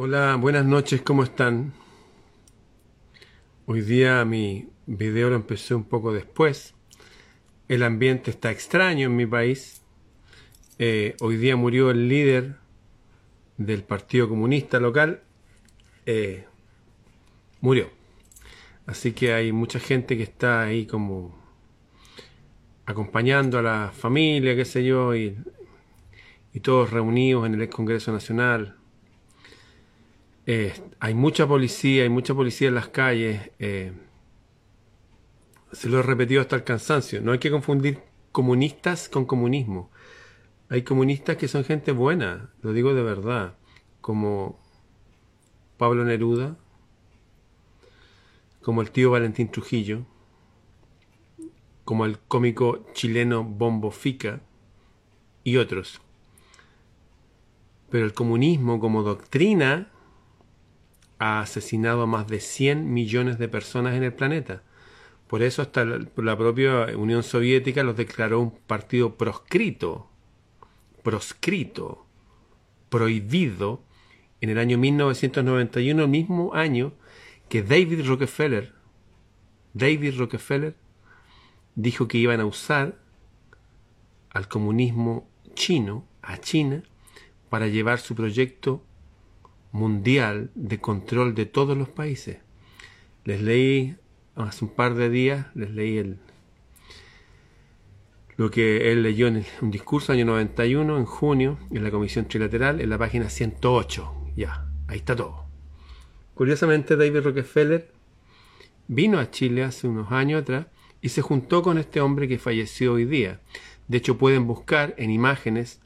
Hola, 0.00 0.36
buenas 0.36 0.64
noches, 0.64 1.02
¿cómo 1.02 1.24
están? 1.24 1.72
Hoy 3.66 3.80
día 3.80 4.24
mi 4.24 4.68
video 4.86 5.28
lo 5.28 5.34
empecé 5.34 5.74
un 5.74 5.82
poco 5.82 6.12
después. 6.12 6.76
El 7.66 7.82
ambiente 7.82 8.30
está 8.30 8.52
extraño 8.52 9.06
en 9.06 9.16
mi 9.16 9.26
país. 9.26 9.82
Eh, 10.78 11.16
hoy 11.20 11.36
día 11.36 11.56
murió 11.56 11.90
el 11.90 12.08
líder 12.08 12.58
del 13.56 13.82
Partido 13.82 14.28
Comunista 14.28 14.78
local. 14.78 15.24
Eh, 16.06 16.44
murió. 17.60 17.90
Así 18.86 19.10
que 19.10 19.32
hay 19.34 19.50
mucha 19.50 19.80
gente 19.80 20.16
que 20.16 20.22
está 20.22 20.62
ahí 20.62 20.86
como 20.86 21.36
acompañando 22.86 23.58
a 23.58 23.62
la 23.62 23.92
familia, 23.92 24.54
qué 24.54 24.64
sé 24.64 24.84
yo, 24.84 25.16
y, 25.16 25.36
y 26.52 26.60
todos 26.60 26.92
reunidos 26.92 27.46
en 27.46 27.60
el 27.60 27.68
Congreso 27.68 28.12
Nacional 28.12 28.77
eh, 30.50 30.72
hay 30.98 31.12
mucha 31.12 31.46
policía, 31.46 32.04
hay 32.04 32.08
mucha 32.08 32.34
policía 32.34 32.68
en 32.68 32.74
las 32.74 32.88
calles. 32.88 33.50
Eh, 33.58 33.92
se 35.72 35.90
lo 35.90 35.98
he 35.98 36.02
repetido 36.02 36.40
hasta 36.40 36.56
el 36.56 36.64
cansancio. 36.64 37.20
No 37.20 37.32
hay 37.32 37.38
que 37.38 37.50
confundir 37.50 37.98
comunistas 38.32 39.10
con 39.10 39.26
comunismo. 39.26 39.90
Hay 40.70 40.84
comunistas 40.84 41.36
que 41.36 41.48
son 41.48 41.64
gente 41.64 41.92
buena, 41.92 42.50
lo 42.62 42.72
digo 42.72 42.94
de 42.94 43.02
verdad, 43.02 43.58
como 44.00 44.58
Pablo 45.76 46.06
Neruda, 46.06 46.56
como 48.62 48.80
el 48.80 48.90
tío 48.90 49.10
Valentín 49.10 49.50
Trujillo, 49.50 50.06
como 51.84 52.06
el 52.06 52.18
cómico 52.20 52.86
chileno 52.94 53.44
Bombo 53.44 53.90
Fica 53.90 54.40
y 55.44 55.58
otros. 55.58 56.00
Pero 57.90 58.06
el 58.06 58.14
comunismo 58.14 58.80
como 58.80 59.02
doctrina 59.02 59.92
ha 61.18 61.40
asesinado 61.40 62.02
a 62.02 62.06
más 62.06 62.26
de 62.28 62.40
100 62.40 62.92
millones 62.92 63.38
de 63.38 63.48
personas 63.48 63.94
en 63.94 64.04
el 64.04 64.12
planeta. 64.12 64.62
Por 65.26 65.42
eso 65.42 65.62
hasta 65.62 65.84
la 65.84 66.38
propia 66.38 66.86
Unión 66.96 67.22
Soviética 67.22 67.82
los 67.82 67.96
declaró 67.96 68.40
un 68.40 68.50
partido 68.50 69.16
proscrito, 69.16 70.08
proscrito, 71.02 72.06
prohibido 72.88 73.82
en 74.40 74.50
el 74.50 74.58
año 74.58 74.78
1991, 74.78 76.02
el 76.02 76.08
mismo 76.08 76.54
año 76.54 76.92
que 77.48 77.62
David 77.62 78.06
Rockefeller, 78.06 78.72
David 79.74 80.18
Rockefeller 80.18 80.76
dijo 81.74 82.08
que 82.08 82.18
iban 82.18 82.40
a 82.40 82.46
usar 82.46 82.98
al 84.30 84.48
comunismo 84.48 85.28
chino, 85.54 86.06
a 86.22 86.38
China, 86.38 86.82
para 87.48 87.66
llevar 87.66 87.98
su 87.98 88.14
proyecto 88.14 88.84
mundial 89.72 90.50
de 90.54 90.78
control 90.78 91.34
de 91.34 91.46
todos 91.46 91.76
los 91.76 91.88
países. 91.88 92.38
Les 93.24 93.42
leí 93.42 93.96
hace 94.36 94.64
un 94.64 94.70
par 94.70 94.94
de 94.94 95.10
días, 95.10 95.46
les 95.54 95.70
leí 95.70 95.98
el, 95.98 96.18
lo 98.36 98.50
que 98.50 98.92
él 98.92 99.02
leyó 99.02 99.26
en 99.26 99.44
un 99.60 99.70
discurso 99.70 100.12
año 100.12 100.24
91, 100.24 100.96
en 100.96 101.04
junio, 101.04 101.58
en 101.72 101.82
la 101.82 101.90
Comisión 101.90 102.26
Trilateral, 102.26 102.80
en 102.80 102.88
la 102.88 102.96
página 102.96 103.28
108. 103.28 104.14
Ya, 104.36 104.66
ahí 104.86 104.98
está 104.98 105.16
todo. 105.16 105.44
Curiosamente, 106.34 106.96
David 106.96 107.20
Rockefeller 107.24 107.90
vino 108.86 109.18
a 109.18 109.30
Chile 109.30 109.64
hace 109.64 109.88
unos 109.88 110.12
años 110.12 110.42
atrás 110.42 110.66
y 111.02 111.08
se 111.08 111.20
juntó 111.20 111.62
con 111.62 111.78
este 111.78 112.00
hombre 112.00 112.28
que 112.28 112.38
falleció 112.38 112.94
hoy 112.94 113.04
día. 113.04 113.40
De 113.88 113.98
hecho, 113.98 114.18
pueden 114.18 114.46
buscar 114.46 114.94
en 114.98 115.10
imágenes 115.10 115.80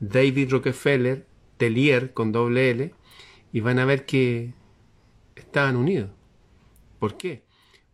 David 0.00 0.50
Rockefeller, 0.50 1.24
Telier 1.56 2.12
con 2.12 2.32
doble 2.32 2.70
L, 2.70 2.94
y 3.56 3.60
van 3.60 3.78
a 3.78 3.86
ver 3.86 4.04
que 4.04 4.52
estaban 5.34 5.76
unidos. 5.76 6.10
¿Por 6.98 7.16
qué? 7.16 7.42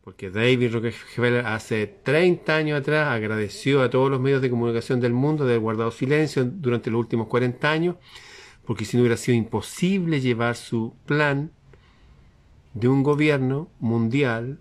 Porque 0.02 0.28
David 0.28 0.72
Rockefeller 0.72 1.46
hace 1.46 1.86
30 1.86 2.56
años 2.56 2.80
atrás 2.80 3.06
agradeció 3.06 3.80
a 3.80 3.88
todos 3.88 4.10
los 4.10 4.20
medios 4.20 4.42
de 4.42 4.50
comunicación 4.50 4.98
del 4.98 5.12
mundo 5.12 5.44
de 5.44 5.52
haber 5.52 5.60
guardado 5.60 5.92
silencio 5.92 6.44
durante 6.44 6.90
los 6.90 6.98
últimos 6.98 7.28
40 7.28 7.70
años, 7.70 7.94
porque 8.66 8.84
si 8.84 8.96
no 8.96 9.02
hubiera 9.02 9.16
sido 9.16 9.38
imposible 9.38 10.20
llevar 10.20 10.56
su 10.56 10.96
plan 11.06 11.52
de 12.74 12.88
un 12.88 13.04
gobierno 13.04 13.70
mundial 13.78 14.58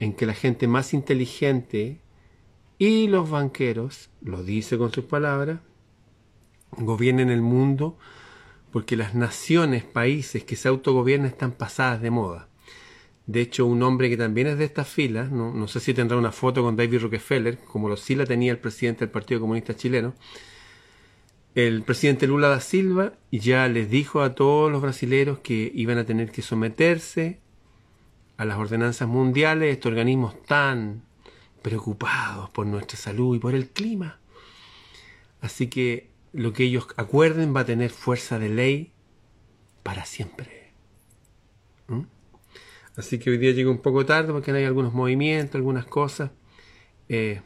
en 0.00 0.12
que 0.12 0.26
la 0.26 0.34
gente 0.34 0.66
más 0.66 0.92
inteligente 0.92 2.00
y 2.78 3.06
los 3.06 3.30
banqueros, 3.30 4.10
lo 4.22 4.42
dice 4.42 4.76
con 4.76 4.90
sus 4.90 5.04
palabras, 5.04 5.60
gobiernen 6.72 7.30
el 7.30 7.42
mundo 7.42 7.96
porque 8.72 8.96
las 8.96 9.14
naciones, 9.14 9.84
países 9.84 10.44
que 10.44 10.56
se 10.56 10.68
autogobiernan 10.68 11.28
están 11.28 11.52
pasadas 11.52 12.00
de 12.00 12.10
moda. 12.10 12.48
De 13.26 13.40
hecho, 13.40 13.66
un 13.66 13.82
hombre 13.82 14.10
que 14.10 14.16
también 14.16 14.48
es 14.48 14.58
de 14.58 14.64
estas 14.64 14.88
filas, 14.88 15.30
no, 15.30 15.68
sé 15.68 15.78
si 15.78 15.94
tendrá 15.94 16.16
una 16.16 16.32
foto 16.32 16.62
con 16.62 16.74
David 16.74 17.02
Rockefeller, 17.02 17.58
como 17.58 17.88
lo 17.88 17.96
sí 17.96 18.16
la 18.16 18.26
tenía 18.26 18.50
el 18.50 18.58
presidente 18.58 19.00
del 19.00 19.10
Partido 19.10 19.40
Comunista 19.40 19.76
Chileno, 19.76 20.14
el 21.54 21.82
presidente 21.82 22.26
Lula 22.26 22.48
da 22.48 22.60
Silva 22.60 23.12
ya 23.30 23.68
les 23.68 23.90
dijo 23.90 24.22
a 24.22 24.34
todos 24.34 24.72
los 24.72 24.80
brasileños 24.80 25.40
que 25.40 25.70
iban 25.74 25.98
a 25.98 26.06
tener 26.06 26.32
que 26.32 26.40
someterse 26.40 27.40
a 28.38 28.46
las 28.46 28.58
ordenanzas 28.58 29.06
mundiales, 29.06 29.70
estos 29.70 29.90
organismos 29.90 30.42
tan 30.44 31.02
preocupados 31.60 32.48
por 32.50 32.66
nuestra 32.66 32.96
salud 32.96 33.36
y 33.36 33.38
por 33.38 33.54
el 33.54 33.68
clima. 33.68 34.18
Así 35.42 35.68
que 35.68 36.11
lo 36.32 36.52
que 36.52 36.64
ellos 36.64 36.86
acuerden 36.96 37.54
va 37.54 37.60
a 37.60 37.64
tener 37.66 37.90
fuerza 37.90 38.38
de 38.38 38.48
ley 38.48 38.92
para 39.82 40.04
siempre. 40.04 40.72
¿Mm? 41.88 42.02
Así 42.96 43.18
que 43.18 43.30
hoy 43.30 43.38
día 43.38 43.52
llego 43.52 43.70
un 43.70 43.82
poco 43.82 44.04
tarde 44.06 44.32
porque 44.32 44.50
hay 44.52 44.64
algunos 44.64 44.92
movimientos, 44.92 45.54
algunas 45.54 45.86
cosas. 45.86 46.30
Eh, 47.08 47.40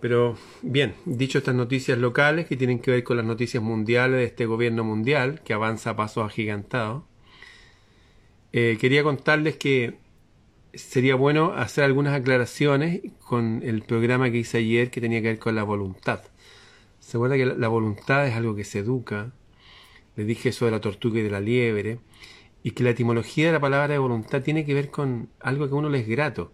pero 0.00 0.36
bien, 0.62 0.94
dicho 1.04 1.38
estas 1.38 1.54
noticias 1.54 1.98
locales 1.98 2.46
que 2.46 2.56
tienen 2.56 2.78
que 2.78 2.90
ver 2.90 3.04
con 3.04 3.16
las 3.16 3.26
noticias 3.26 3.62
mundiales 3.62 4.18
de 4.18 4.24
este 4.24 4.46
gobierno 4.46 4.82
mundial 4.82 5.42
que 5.44 5.52
avanza 5.52 5.90
a 5.90 5.96
pasos 5.96 6.24
agigantados, 6.24 7.04
eh, 8.52 8.78
quería 8.80 9.02
contarles 9.02 9.56
que 9.56 9.98
sería 10.74 11.16
bueno 11.16 11.52
hacer 11.52 11.84
algunas 11.84 12.14
aclaraciones 12.14 13.00
con 13.20 13.62
el 13.62 13.82
programa 13.82 14.30
que 14.30 14.38
hice 14.38 14.58
ayer 14.58 14.90
que 14.90 15.00
tenía 15.00 15.20
que 15.20 15.28
ver 15.28 15.38
con 15.38 15.54
la 15.54 15.64
voluntad. 15.64 16.22
Se 17.10 17.16
acuerda 17.16 17.36
que 17.36 17.44
la 17.44 17.66
voluntad 17.66 18.24
es 18.28 18.36
algo 18.36 18.54
que 18.54 18.62
se 18.62 18.78
educa. 18.78 19.32
Le 20.14 20.24
dije 20.24 20.50
eso 20.50 20.66
de 20.66 20.70
la 20.70 20.80
tortuga 20.80 21.18
y 21.18 21.24
de 21.24 21.30
la 21.30 21.40
liebre. 21.40 21.98
Y 22.62 22.70
que 22.70 22.84
la 22.84 22.90
etimología 22.90 23.46
de 23.46 23.52
la 23.52 23.58
palabra 23.58 23.88
de 23.88 23.98
voluntad 23.98 24.42
tiene 24.42 24.64
que 24.64 24.74
ver 24.74 24.92
con 24.92 25.28
algo 25.40 25.66
que 25.66 25.74
a 25.74 25.76
uno 25.76 25.88
le 25.88 25.98
es 25.98 26.06
grato. 26.06 26.52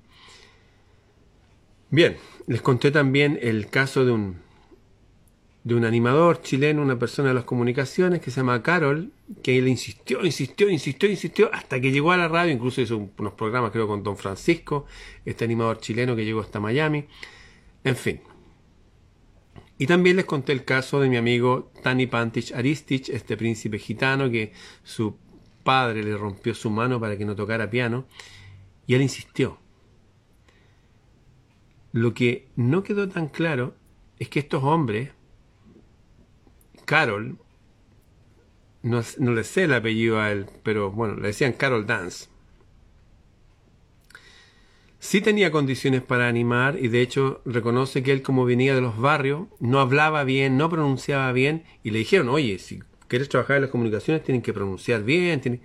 Bien, 1.90 2.16
les 2.46 2.62
conté 2.62 2.90
también 2.90 3.38
el 3.42 3.68
caso 3.68 4.06
de 4.06 4.12
un, 4.12 4.36
de 5.62 5.74
un 5.74 5.84
animador 5.84 6.40
chileno, 6.40 6.80
una 6.80 6.98
persona 6.98 7.28
de 7.28 7.34
las 7.34 7.44
comunicaciones 7.44 8.22
que 8.22 8.30
se 8.30 8.40
llama 8.40 8.62
Carol, 8.62 9.12
que 9.42 9.58
él 9.58 9.68
insistió, 9.68 10.24
insistió, 10.24 10.70
insistió, 10.70 11.10
insistió, 11.10 11.50
hasta 11.52 11.82
que 11.82 11.92
llegó 11.92 12.12
a 12.12 12.16
la 12.16 12.28
radio, 12.28 12.50
incluso 12.50 12.80
hizo 12.80 13.10
unos 13.18 13.34
programas 13.34 13.72
creo 13.72 13.86
con 13.86 14.02
Don 14.02 14.16
Francisco, 14.16 14.86
este 15.26 15.44
animador 15.44 15.80
chileno 15.80 16.16
que 16.16 16.24
llegó 16.24 16.40
hasta 16.40 16.60
Miami. 16.60 17.04
En 17.84 17.94
fin, 17.94 18.22
y 19.78 19.87
también 19.87 20.16
les 20.16 20.25
conté 20.25 20.53
el 20.53 20.64
caso 20.64 21.00
de 21.00 21.09
mi 21.09 21.16
amigo 21.16 21.70
Tani 21.82 22.06
Pantich 22.06 22.53
Aristich, 22.53 23.10
este 23.10 23.37
príncipe 23.37 23.78
gitano 23.78 24.31
que 24.31 24.53
su 24.82 25.19
padre 25.62 26.03
le 26.03 26.16
rompió 26.16 26.54
su 26.54 26.70
mano 26.70 26.98
para 27.00 27.19
que 27.19 27.25
no 27.25 27.37
tocara 27.37 27.69
piano, 27.69 28.06
y 28.86 28.94
él 28.94 29.03
insistió. 29.03 29.59
Lo 31.92 32.15
que 32.15 32.48
no 32.56 32.82
quedó 32.82 33.09
tan 33.09 33.28
claro 33.28 33.75
es 34.19 34.28
que 34.28 34.38
estos 34.38 34.62
hombres, 34.62 35.10
Carol, 36.84 37.38
no, 38.83 39.03
no 39.18 39.33
le 39.33 39.45
sé 39.45 39.65
el 39.65 39.74
apellido 39.74 40.21
a 40.21 40.30
él, 40.30 40.47
pero 40.62 40.91
bueno, 40.91 41.16
le 41.16 41.28
decían 41.28 41.53
Carol 41.53 41.86
Dance, 41.86 42.28
sí 44.98 45.21
tenía 45.21 45.51
condiciones 45.51 46.03
para 46.03 46.28
animar 46.28 46.78
y 46.81 46.89
de 46.89 47.03
hecho 47.03 47.41
reconoce 47.45 48.03
que 48.03 48.13
él 48.13 48.22
como 48.22 48.45
venía 48.45 48.75
de 48.75 48.81
los 48.81 48.98
barrios 48.98 49.47
no 49.60 49.81
hablaba 49.81 50.25
bien, 50.25 50.57
no 50.57 50.69
pronunciaba 50.69 51.33
bien 51.33 51.65
y 51.83 51.91
le 51.91 52.01
dijeron, 52.01 52.28
oye, 52.28 52.59
si 52.59 52.81
quieres 53.09 53.28
trabajar 53.28 53.57
en 53.57 53.63
las 53.63 53.71
comunicaciones 53.71 54.25
tienen 54.25 54.43
que 54.43 54.53
pronunciar 54.53 55.03
bien. 55.04 55.60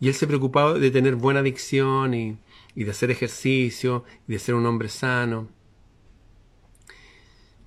Y 0.00 0.08
él 0.08 0.14
se 0.14 0.26
preocupaba 0.26 0.74
de 0.74 0.90
tener 0.90 1.14
buena 1.14 1.42
dicción 1.42 2.14
y, 2.14 2.38
de 2.74 2.90
hacer 2.90 3.10
ejercicio 3.10 4.04
y 4.26 4.32
de 4.32 4.38
ser 4.38 4.54
un 4.54 4.66
hombre 4.66 4.88
sano. 4.88 5.48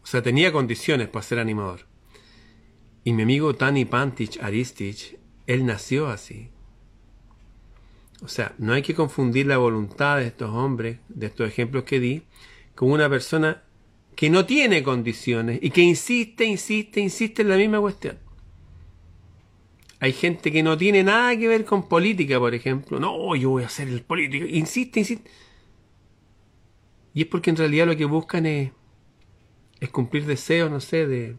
O 0.03 0.07
sea, 0.07 0.21
tenía 0.21 0.51
condiciones 0.51 1.07
para 1.07 1.23
ser 1.23 1.39
animador. 1.39 1.87
Y 3.03 3.13
mi 3.13 3.23
amigo 3.23 3.55
Tani 3.55 3.85
Pantich 3.85 4.39
Aristich, 4.41 5.17
él 5.47 5.65
nació 5.65 6.07
así. 6.07 6.49
O 8.21 8.27
sea, 8.27 8.55
no 8.57 8.73
hay 8.73 8.81
que 8.81 8.95
confundir 8.95 9.47
la 9.47 9.57
voluntad 9.57 10.17
de 10.17 10.27
estos 10.27 10.49
hombres, 10.49 10.99
de 11.09 11.27
estos 11.27 11.47
ejemplos 11.47 11.83
que 11.83 11.99
di, 11.99 12.23
con 12.73 12.91
una 12.91 13.09
persona 13.09 13.63
que 14.15 14.29
no 14.29 14.45
tiene 14.45 14.83
condiciones 14.83 15.59
y 15.61 15.69
que 15.71 15.81
insiste, 15.81 16.45
insiste, 16.45 17.01
insiste 17.01 17.41
en 17.41 17.49
la 17.49 17.57
misma 17.57 17.79
cuestión. 17.79 18.17
Hay 19.99 20.13
gente 20.13 20.51
que 20.51 20.63
no 20.63 20.77
tiene 20.77 21.03
nada 21.03 21.37
que 21.37 21.47
ver 21.47 21.65
con 21.65 21.87
política, 21.87 22.39
por 22.39 22.53
ejemplo. 22.53 22.99
No, 22.99 23.35
yo 23.35 23.49
voy 23.49 23.63
a 23.63 23.69
ser 23.69 23.87
el 23.87 24.01
político. 24.01 24.45
Insiste, 24.45 24.99
insiste. 24.99 25.29
Y 27.13 27.21
es 27.21 27.27
porque 27.27 27.49
en 27.49 27.55
realidad 27.55 27.87
lo 27.87 27.95
que 27.95 28.05
buscan 28.05 28.45
es, 28.45 28.71
cumplir 29.91 30.25
deseos, 30.25 30.71
no 30.71 30.79
sé, 30.79 31.07
de, 31.07 31.37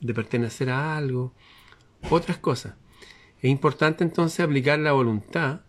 de 0.00 0.14
pertenecer 0.14 0.70
a 0.70 0.96
algo, 0.96 1.34
otras 2.10 2.38
cosas. 2.38 2.74
Es 3.40 3.50
importante 3.50 4.04
entonces 4.04 4.40
aplicar 4.40 4.78
la 4.78 4.92
voluntad 4.92 5.62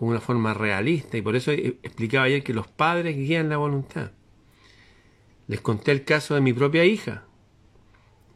con 0.00 0.08
una 0.08 0.20
forma 0.22 0.54
realista 0.54 1.18
y 1.18 1.20
por 1.20 1.36
eso 1.36 1.52
explicaba 1.52 2.24
ayer 2.24 2.42
que 2.42 2.54
los 2.54 2.66
padres 2.66 3.14
guían 3.14 3.50
la 3.50 3.58
voluntad. 3.58 4.12
Les 5.46 5.60
conté 5.60 5.92
el 5.92 6.04
caso 6.04 6.34
de 6.34 6.40
mi 6.40 6.54
propia 6.54 6.86
hija, 6.86 7.26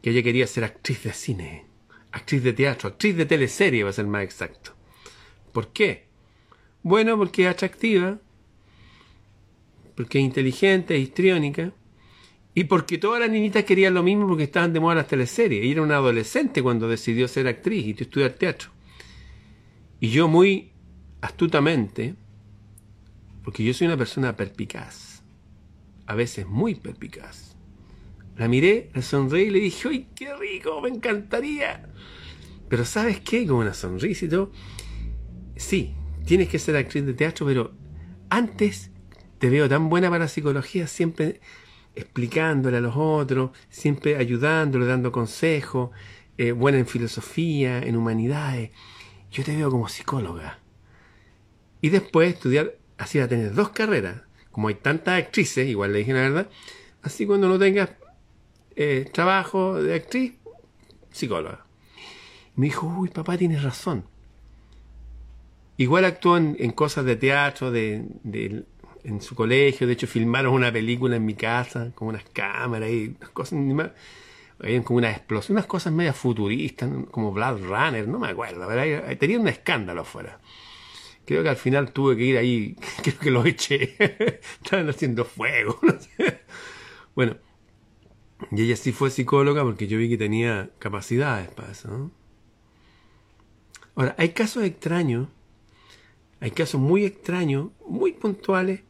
que 0.03 0.11
ella 0.11 0.21
quería 0.21 0.45
ser 0.45 0.63
actriz 0.63 1.01
de 1.01 1.11
cine, 1.11 1.65
actriz 2.11 2.43
de 2.43 2.53
teatro, 2.53 2.89
actriz 2.89 3.17
de 3.17 3.25
teleserie, 3.25 3.83
va 3.83 3.89
a 3.89 3.93
ser 3.93 4.05
más 4.05 4.21
exacto. 4.21 4.75
¿Por 5.53 5.69
qué? 5.69 6.05
Bueno, 6.83 7.17
porque 7.17 7.45
es 7.45 7.49
atractiva, 7.49 8.19
porque 9.95 10.19
es 10.19 10.23
inteligente, 10.23 10.95
es 10.95 11.01
histriónica, 11.01 11.73
y 12.53 12.65
porque 12.65 12.99
todas 12.99 13.21
las 13.21 13.31
niñitas 13.31 13.63
querían 13.63 13.95
lo 13.95 14.03
mismo 14.03 14.27
porque 14.27 14.43
estaban 14.43 14.71
de 14.71 14.81
moda 14.81 14.93
las 14.93 15.07
teleseries. 15.07 15.63
Ella 15.63 15.71
era 15.71 15.81
una 15.81 15.95
adolescente 15.95 16.61
cuando 16.61 16.87
decidió 16.87 17.27
ser 17.27 17.47
actriz 17.47 17.87
y 17.87 17.99
estudiar 17.99 18.33
teatro. 18.33 18.69
Y 19.99 20.09
yo 20.09 20.27
muy 20.27 20.74
astutamente, 21.25 22.15
porque 23.43 23.63
yo 23.63 23.73
soy 23.73 23.87
una 23.87 23.97
persona 23.97 24.35
perpicaz, 24.35 25.23
a 26.05 26.15
veces 26.15 26.45
muy 26.45 26.75
perpicaz, 26.75 27.55
la 28.37 28.47
miré, 28.47 28.89
la 28.93 29.01
sonreí 29.01 29.47
y 29.47 29.49
le 29.49 29.59
dije, 29.59 29.89
¡ay, 29.89 30.07
qué 30.13 30.35
rico! 30.35 30.81
Me 30.81 30.89
encantaría. 30.89 31.89
Pero 32.67 32.83
¿sabes 32.83 33.21
qué? 33.21 33.47
Con 33.47 33.57
una 33.57 33.73
sonrisa 33.73 34.25
y 34.25 34.29
todo. 34.29 34.51
Sí, 35.55 35.95
tienes 36.25 36.49
que 36.49 36.59
ser 36.59 36.75
actriz 36.75 37.05
de 37.05 37.13
teatro, 37.13 37.45
pero 37.45 37.71
antes 38.29 38.91
te 39.39 39.49
veo 39.49 39.69
tan 39.69 39.89
buena 39.89 40.09
para 40.09 40.25
la 40.25 40.27
psicología, 40.27 40.85
siempre 40.85 41.39
explicándole 41.95 42.77
a 42.77 42.81
los 42.81 42.95
otros, 42.97 43.51
siempre 43.69 44.17
ayudándole, 44.17 44.85
dando 44.85 45.13
consejos, 45.13 45.91
eh, 46.37 46.51
buena 46.51 46.77
en 46.77 46.87
filosofía, 46.87 47.79
en 47.79 47.95
humanidades. 47.95 48.71
Yo 49.31 49.43
te 49.43 49.55
veo 49.55 49.71
como 49.71 49.87
psicóloga. 49.87 50.64
Y 51.81 51.89
después 51.89 52.33
estudiar, 52.33 52.75
así 52.97 53.19
a 53.19 53.27
tener 53.27 53.53
dos 53.53 53.69
carreras. 53.69 54.21
Como 54.51 54.69
hay 54.69 54.75
tantas 54.75 55.19
actrices, 55.21 55.67
igual 55.67 55.93
le 55.93 55.99
dije 55.99 56.13
la 56.13 56.21
verdad, 56.21 56.49
así 57.01 57.25
cuando 57.25 57.47
no 57.47 57.59
tengas 57.59 57.89
eh, 58.75 59.09
trabajo 59.11 59.81
de 59.81 59.95
actriz, 59.95 60.33
psicóloga. 61.11 61.65
me 62.55 62.67
dijo, 62.67 62.87
uy, 62.87 63.09
papá, 63.09 63.37
tienes 63.37 63.63
razón. 63.63 64.05
Igual 65.77 66.05
actuó 66.05 66.37
en, 66.37 66.71
cosas 66.71 67.05
de 67.05 67.15
teatro, 67.17 67.71
de, 67.71 68.05
en 69.03 69.21
su 69.21 69.35
colegio. 69.35 69.87
De 69.87 69.93
hecho, 69.93 70.07
filmaron 70.07 70.53
una 70.53 70.71
película 70.71 71.17
en 71.17 71.25
mi 71.25 71.35
casa 71.35 71.91
con 71.93 72.09
unas 72.09 72.23
cámaras 72.31 72.89
y 72.89 73.15
unas 73.17 73.29
cosas. 73.29 73.59
Habían 74.57 74.83
como 74.83 74.97
una 74.97 75.11
explosión, 75.11 75.57
unas 75.57 75.65
cosas 75.65 75.91
medio 75.91 76.13
futuristas, 76.13 76.89
como 77.11 77.33
Blood 77.33 77.61
Runner, 77.63 78.07
no 78.07 78.19
me 78.19 78.29
acuerdo. 78.29 78.67
Tenía 79.17 79.39
un 79.39 79.49
escándalo 79.49 80.01
afuera. 80.01 80.39
Creo 81.25 81.41
que 81.41 81.49
al 81.49 81.55
final 81.55 81.91
tuve 81.91 82.15
que 82.15 82.23
ir 82.23 82.37
ahí, 82.37 82.75
creo 83.03 83.19
que 83.19 83.31
lo 83.31 83.45
eché. 83.45 83.95
Estaban 84.63 84.89
haciendo 84.89 85.25
fuego. 85.25 85.79
Bueno, 87.15 87.37
y 88.51 88.63
ella 88.63 88.75
sí 88.75 88.91
fue 88.91 89.09
psicóloga 89.09 89.63
porque 89.63 89.87
yo 89.87 89.97
vi 89.97 90.09
que 90.09 90.17
tenía 90.17 90.69
capacidades 90.79 91.47
para 91.47 91.71
eso. 91.71 92.11
Ahora, 93.95 94.15
hay 94.17 94.33
casos 94.33 94.65
extraños, 94.65 95.29
hay 96.41 96.51
casos 96.51 96.81
muy 96.81 97.05
extraños, 97.05 97.69
muy 97.87 98.11
puntuales, 98.11 98.81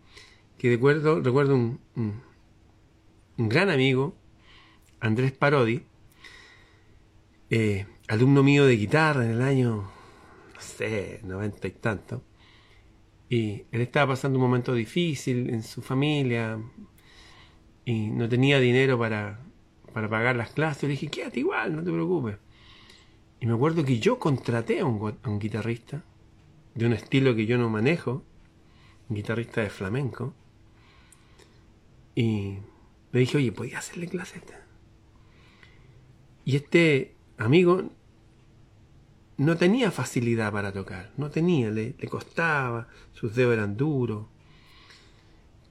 que 0.58 0.72
recuerdo, 0.72 1.22
recuerdo 1.22 1.54
un, 1.54 1.80
un, 1.96 3.48
gran 3.48 3.70
amigo, 3.70 4.16
Andrés 5.00 5.32
Parodi, 5.32 5.84
eh, 7.52 7.86
alumno 8.08 8.42
mío 8.42 8.66
de 8.66 8.76
guitarra 8.76 9.24
en 9.24 9.34
el 9.34 9.44
año 9.44 9.70
no 9.70 9.95
sé, 10.76 11.22
noventa 11.24 11.68
y 11.68 11.72
tanto. 11.72 12.24
Y 13.30 13.64
él 13.72 13.82
estaba 13.82 14.14
pasando 14.14 14.38
un 14.38 14.46
momento 14.46 14.74
difícil 14.74 15.50
en 15.50 15.64
su 15.64 15.82
familia 15.82 16.60
y 17.84 18.08
no 18.08 18.30
tenía 18.30 18.60
dinero 18.60 19.00
para, 19.00 19.40
para 19.94 20.10
pagar 20.10 20.36
las 20.36 20.52
clases. 20.52 20.84
Le 20.84 20.90
dije, 20.90 21.08
quédate 21.08 21.40
igual, 21.40 21.76
no 21.76 21.84
te 21.84 21.92
preocupes. 21.92 22.38
Y 23.40 23.48
me 23.48 23.54
acuerdo 23.54 23.84
que 23.84 24.00
yo 24.00 24.20
contraté 24.20 24.80
a 24.80 24.86
un, 24.86 25.40
guitarrista 25.40 26.04
de 26.74 26.86
un 26.86 26.94
estilo 26.94 27.36
que 27.36 27.46
yo 27.46 27.58
no 27.58 27.70
manejo, 27.70 28.24
guitarrista 29.10 29.62
de 29.62 29.70
flamenco. 29.70 30.34
Y 32.16 32.58
le 33.12 33.20
dije, 33.20 33.38
oye, 33.38 33.52
¿podía 33.52 33.80
hacerle 33.80 34.08
clases? 34.08 34.42
Y 36.46 36.56
este 36.56 37.16
amigo 37.38 37.90
no 39.38 39.58
tenía 39.58 39.92
facilidad 39.92 40.52
para 40.52 40.72
tocar, 40.72 41.12
no 41.18 41.30
tenía, 41.30 41.70
le, 41.70 41.94
costaba, 42.10 42.88
sus 43.14 43.36
dedos 43.36 43.54
eran 43.54 43.76
duros, 43.76 44.28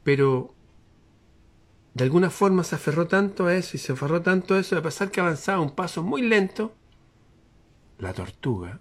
pero 0.02 0.54
de 1.94 2.04
alguna 2.04 2.30
forma 2.30 2.64
se 2.64 2.74
aferró 2.74 3.06
tanto 3.06 3.46
a 3.46 3.54
eso 3.54 3.76
y 3.76 3.80
se 3.80 3.92
aferró 3.92 4.20
tanto 4.22 4.54
a 4.54 4.58
eso 4.58 4.74
de 4.74 4.82
pasar 4.82 5.10
que 5.10 5.20
avanzaba 5.20 5.60
un 5.60 5.74
paso 5.74 6.02
muy 6.02 6.22
lento, 6.22 6.74
la 7.98 8.12
tortuga. 8.12 8.80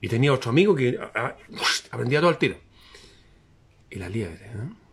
Y 0.00 0.08
tenía 0.08 0.32
otro 0.32 0.50
amigo 0.50 0.74
que 0.74 0.98
ah, 1.00 1.10
ah, 1.14 1.36
aprendía 1.90 2.20
todo 2.20 2.30
el 2.30 2.38
tiro. 2.38 2.56
Y 3.90 3.96
la 3.96 4.08
liebre. 4.08 4.46
¿eh? 4.46 4.87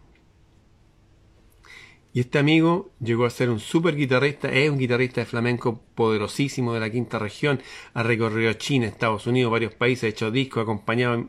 Y 2.15 2.21
este 2.21 2.39
amigo 2.39 2.91
llegó 3.01 3.25
a 3.25 3.29
ser 3.29 3.49
un 3.49 3.59
super 3.59 3.93
guitarrista, 3.93 4.49
es 4.49 4.69
un 4.69 4.77
guitarrista 4.77 5.19
de 5.19 5.25
flamenco 5.25 5.81
poderosísimo 5.95 6.73
de 6.73 6.79
la 6.79 6.89
quinta 6.89 7.19
región, 7.19 7.61
ha 7.93 8.03
recorrido 8.03 8.53
China, 8.53 8.85
Estados 8.85 9.27
Unidos, 9.27 9.51
varios 9.51 9.73
países, 9.73 10.05
ha 10.05 10.07
hecho 10.07 10.31
discos, 10.31 10.63
acompañado 10.63 11.27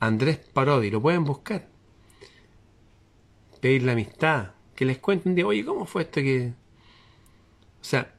a 0.00 0.06
Andrés 0.08 0.38
Parodi, 0.38 0.90
lo 0.90 1.00
pueden 1.00 1.22
buscar. 1.22 1.68
Pedir 3.60 3.84
la 3.84 3.92
amistad, 3.92 4.50
que 4.74 4.84
les 4.84 4.98
cuenten 4.98 5.36
de, 5.36 5.44
oye, 5.44 5.64
¿cómo 5.64 5.86
fue 5.86 6.02
esto 6.02 6.20
que...? 6.20 6.54
O 7.80 7.84
sea, 7.84 8.12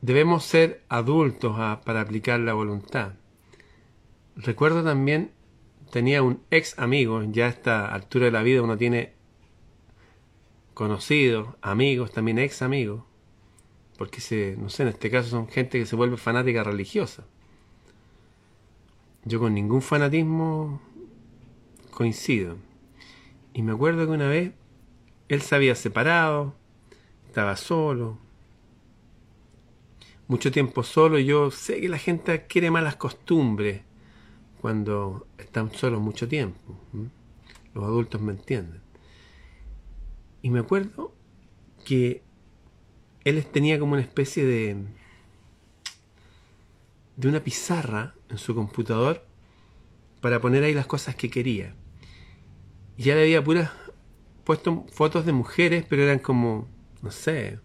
debemos 0.00 0.44
ser 0.44 0.84
adultos 0.88 1.56
para 1.84 2.02
aplicar 2.02 2.38
la 2.38 2.52
voluntad. 2.52 3.14
Recuerdo 4.36 4.84
también, 4.84 5.32
tenía 5.90 6.22
un 6.22 6.40
ex 6.52 6.78
amigo, 6.78 7.24
ya 7.24 7.46
a 7.46 7.48
esta 7.48 7.92
altura 7.92 8.26
de 8.26 8.30
la 8.30 8.44
vida 8.44 8.62
uno 8.62 8.78
tiene 8.78 9.17
conocidos, 10.78 11.48
amigos, 11.60 12.12
también 12.12 12.38
ex 12.38 12.62
amigos, 12.62 13.02
porque 13.96 14.20
se, 14.20 14.54
no 14.56 14.68
sé, 14.68 14.84
en 14.84 14.90
este 14.90 15.10
caso 15.10 15.28
son 15.28 15.48
gente 15.48 15.76
que 15.76 15.86
se 15.86 15.96
vuelve 15.96 16.16
fanática 16.16 16.62
religiosa. 16.62 17.24
Yo 19.24 19.40
con 19.40 19.54
ningún 19.54 19.82
fanatismo 19.82 20.80
coincido. 21.90 22.58
Y 23.54 23.62
me 23.62 23.72
acuerdo 23.72 24.06
que 24.06 24.12
una 24.12 24.28
vez 24.28 24.52
él 25.28 25.42
se 25.42 25.56
había 25.56 25.74
separado, 25.74 26.54
estaba 27.26 27.56
solo, 27.56 28.16
mucho 30.28 30.52
tiempo 30.52 30.84
solo. 30.84 31.18
Y 31.18 31.24
yo 31.24 31.50
sé 31.50 31.80
que 31.80 31.88
la 31.88 31.98
gente 31.98 32.30
adquiere 32.30 32.70
malas 32.70 32.94
costumbres 32.94 33.82
cuando 34.60 35.26
están 35.38 35.72
solos 35.72 36.00
mucho 36.00 36.28
tiempo. 36.28 36.78
Los 37.74 37.82
adultos 37.82 38.20
me 38.20 38.30
entienden. 38.30 38.87
Y 40.42 40.50
me 40.50 40.60
acuerdo 40.60 41.14
que 41.84 42.22
él 43.24 43.44
tenía 43.46 43.78
como 43.78 43.92
una 43.92 44.02
especie 44.02 44.44
de 44.44 44.76
de 47.18 47.28
una 47.28 47.40
pizarra 47.40 48.14
en 48.30 48.38
su 48.38 48.54
computador 48.54 49.26
para 50.20 50.40
poner 50.40 50.62
ahí 50.62 50.72
las 50.72 50.86
cosas 50.86 51.16
que 51.16 51.28
quería. 51.28 51.74
Y 52.96 53.02
ya 53.02 53.16
le 53.16 53.22
había 53.22 53.42
puras 53.42 53.70
puesto 54.44 54.86
fotos 54.92 55.26
de 55.26 55.32
mujeres, 55.32 55.84
pero 55.88 56.04
eran 56.04 56.20
como, 56.20 56.68
no 57.02 57.10
sé, 57.10 57.58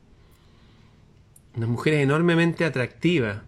unas 1.56 1.70
mujeres 1.70 2.02
enormemente 2.02 2.66
atractivas. 2.66 3.44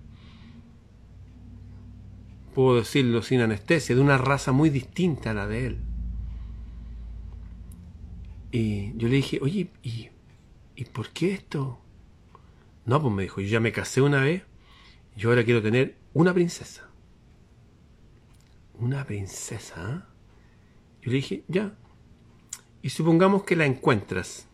Puedo 2.54 2.78
decirlo 2.78 3.24
sin 3.24 3.42
anestesia, 3.42 3.96
de 3.96 4.02
una 4.02 4.20
raza 4.20 4.52
muy 4.52 4.70
distinta 4.70 5.32
a 5.32 5.34
la 5.34 5.48
de 5.48 5.66
él. 5.66 5.80
Y 8.56 8.94
yo 8.96 9.10
le 9.10 9.18
dije, 9.18 9.40
oye, 9.42 9.70
¿y, 9.84 10.08
¿y 10.78 10.86
por 10.86 11.10
qué 11.10 11.34
esto? 11.34 11.78
No, 12.86 13.02
pues 13.02 13.14
me 13.14 13.24
dijo, 13.24 13.42
yo 13.42 13.50
ya 13.50 13.60
me 13.60 13.74
casé 13.74 14.00
una 14.00 14.22
vez, 14.22 14.44
yo 15.18 15.28
ahora 15.28 15.44
quiero 15.44 15.62
tener 15.62 15.98
una 16.14 16.34
princesa. 16.34 16.90
Una 18.76 19.04
princesa. 19.04 19.76
¿eh? 19.76 20.14
Yo 21.02 21.12
le 21.12 21.18
dije, 21.18 21.44
ya. 21.50 21.76
Y 22.82 22.92
supongamos 22.92 23.44
que 23.44 23.58
la 23.58 23.66
encuentras. 23.66 24.48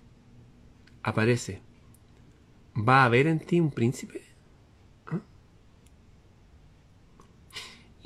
Aparece. 1.04 1.62
¿Va 2.76 3.04
a 3.04 3.06
haber 3.06 3.28
en 3.28 3.40
ti 3.40 3.60
un 3.60 3.70
príncipe? 3.70 4.24
¿Ah? 5.06 5.22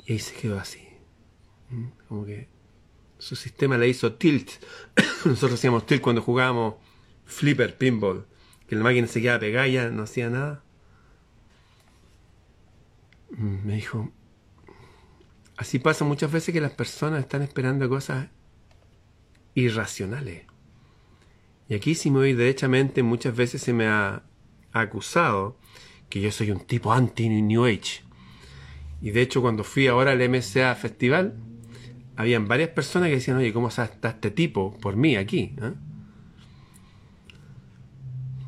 Y 0.04 0.12
ahí 0.12 0.18
se 0.18 0.34
quedó 0.34 0.58
así. 0.58 0.86
¿Mm? 1.70 1.86
Como 2.06 2.26
que 2.26 2.54
su 3.26 3.34
sistema 3.34 3.76
le 3.76 3.88
hizo 3.88 4.12
tilt. 4.12 4.52
Nosotros 5.24 5.54
hacíamos 5.54 5.84
tilt 5.84 6.00
cuando 6.00 6.22
jugábamos 6.22 6.76
flipper, 7.24 7.76
pinball. 7.76 8.24
Que 8.68 8.76
la 8.76 8.84
máquina 8.84 9.08
se 9.08 9.20
quedaba 9.20 9.40
pegada 9.40 9.66
y 9.66 9.72
ya 9.72 9.90
no 9.90 10.04
hacía 10.04 10.30
nada. 10.30 10.62
Me 13.30 13.74
dijo, 13.74 14.12
así 15.56 15.80
pasa 15.80 16.04
muchas 16.04 16.30
veces 16.30 16.52
que 16.52 16.60
las 16.60 16.70
personas 16.70 17.18
están 17.18 17.42
esperando 17.42 17.88
cosas 17.88 18.28
irracionales. 19.54 20.44
Y 21.68 21.74
aquí 21.74 21.96
si 21.96 22.12
me 22.12 22.18
voy 22.18 22.32
derechamente, 22.32 23.02
muchas 23.02 23.34
veces 23.34 23.60
se 23.60 23.72
me 23.72 23.88
ha 23.88 24.22
acusado 24.70 25.58
que 26.08 26.20
yo 26.20 26.30
soy 26.30 26.52
un 26.52 26.60
tipo 26.60 26.92
anti-New 26.92 27.64
Age. 27.64 28.04
Y 29.02 29.10
de 29.10 29.20
hecho 29.20 29.42
cuando 29.42 29.64
fui 29.64 29.88
ahora 29.88 30.12
al 30.12 30.28
MCA 30.28 30.76
Festival, 30.76 31.34
habían 32.16 32.48
varias 32.48 32.70
personas 32.70 33.08
que 33.08 33.16
decían, 33.16 33.36
oye, 33.36 33.52
¿cómo 33.52 33.68
está 33.68 33.90
este 34.02 34.30
tipo 34.30 34.76
por 34.78 34.96
mí 34.96 35.16
aquí? 35.16 35.54
¿eh? 35.60 35.72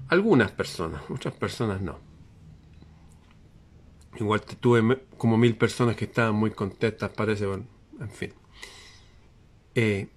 Algunas 0.08 0.50
personas, 0.50 1.02
muchas 1.08 1.34
personas 1.34 1.82
no. 1.82 1.98
Igual 4.18 4.40
tuve 4.42 5.02
como 5.16 5.36
mil 5.36 5.54
personas 5.56 5.96
que 5.96 6.06
estaban 6.06 6.34
muy 6.34 6.50
contentas, 6.50 7.10
parece, 7.10 7.46
bueno, 7.46 7.66
en 8.00 8.10
fin. 8.10 8.32
Eh, 9.74 10.08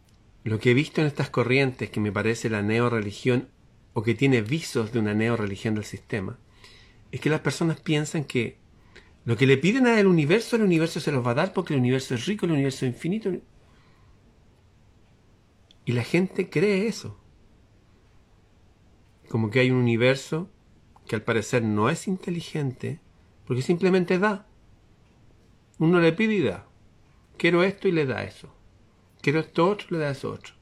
lo 0.43 0.59
que 0.59 0.71
he 0.71 0.73
visto 0.73 1.01
en 1.01 1.07
estas 1.07 1.29
corrientes 1.29 1.89
que 1.89 1.99
me 1.99 2.11
parece 2.11 2.49
la 2.49 2.61
neoreligión 2.61 3.49
o 3.93 4.01
que 4.01 4.15
tiene 4.15 4.41
visos 4.41 4.93
de 4.93 4.99
una 4.99 5.13
neoreligión 5.13 5.75
del 5.75 5.83
sistema, 5.83 6.39
es 7.11 7.19
que 7.19 7.29
las 7.29 7.41
personas 7.41 7.79
piensan 7.81 8.23
que 8.23 8.60
lo 9.23 9.37
que 9.37 9.45
le 9.45 9.57
piden 9.57 9.85
al 9.87 10.07
universo, 10.07 10.55
el 10.55 10.63
universo 10.63 10.99
se 10.99 11.11
los 11.11 11.25
va 11.25 11.31
a 11.31 11.35
dar 11.35 11.53
porque 11.53 11.73
el 11.73 11.79
universo 11.79 12.15
es 12.15 12.25
rico, 12.25 12.45
el 12.45 12.53
universo 12.53 12.85
es 12.85 12.93
infinito. 12.93 13.31
Y 15.85 15.91
la 15.91 16.03
gente 16.03 16.49
cree 16.49 16.87
eso. 16.87 17.19
Como 19.29 19.51
que 19.51 19.59
hay 19.59 19.69
un 19.69 19.77
universo 19.77 20.49
que 21.07 21.15
al 21.15 21.21
parecer 21.21 21.63
no 21.63 21.89
es 21.89 22.07
inteligente, 22.07 22.99
porque 23.45 23.61
simplemente 23.61 24.17
da. 24.17 24.47
Uno 25.77 25.99
le 25.99 26.13
pide 26.13 26.33
y 26.35 26.41
da. 26.41 26.67
Quiero 27.37 27.63
esto 27.63 27.87
y 27.87 27.91
le 27.91 28.05
da 28.05 28.23
eso. 28.23 28.53
Quiero 29.21 29.39
esto 29.39 29.67
otro 29.67 29.87
y 29.89 29.93
le 29.93 29.99
da 29.99 30.11
eso 30.11 30.31
otro. 30.31 30.53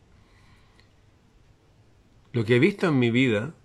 Lo 2.33 2.45
que 2.45 2.57
he 2.57 2.59
visto 2.59 2.87
en 2.87 2.99
mi 2.99 3.09
vida 3.09 3.55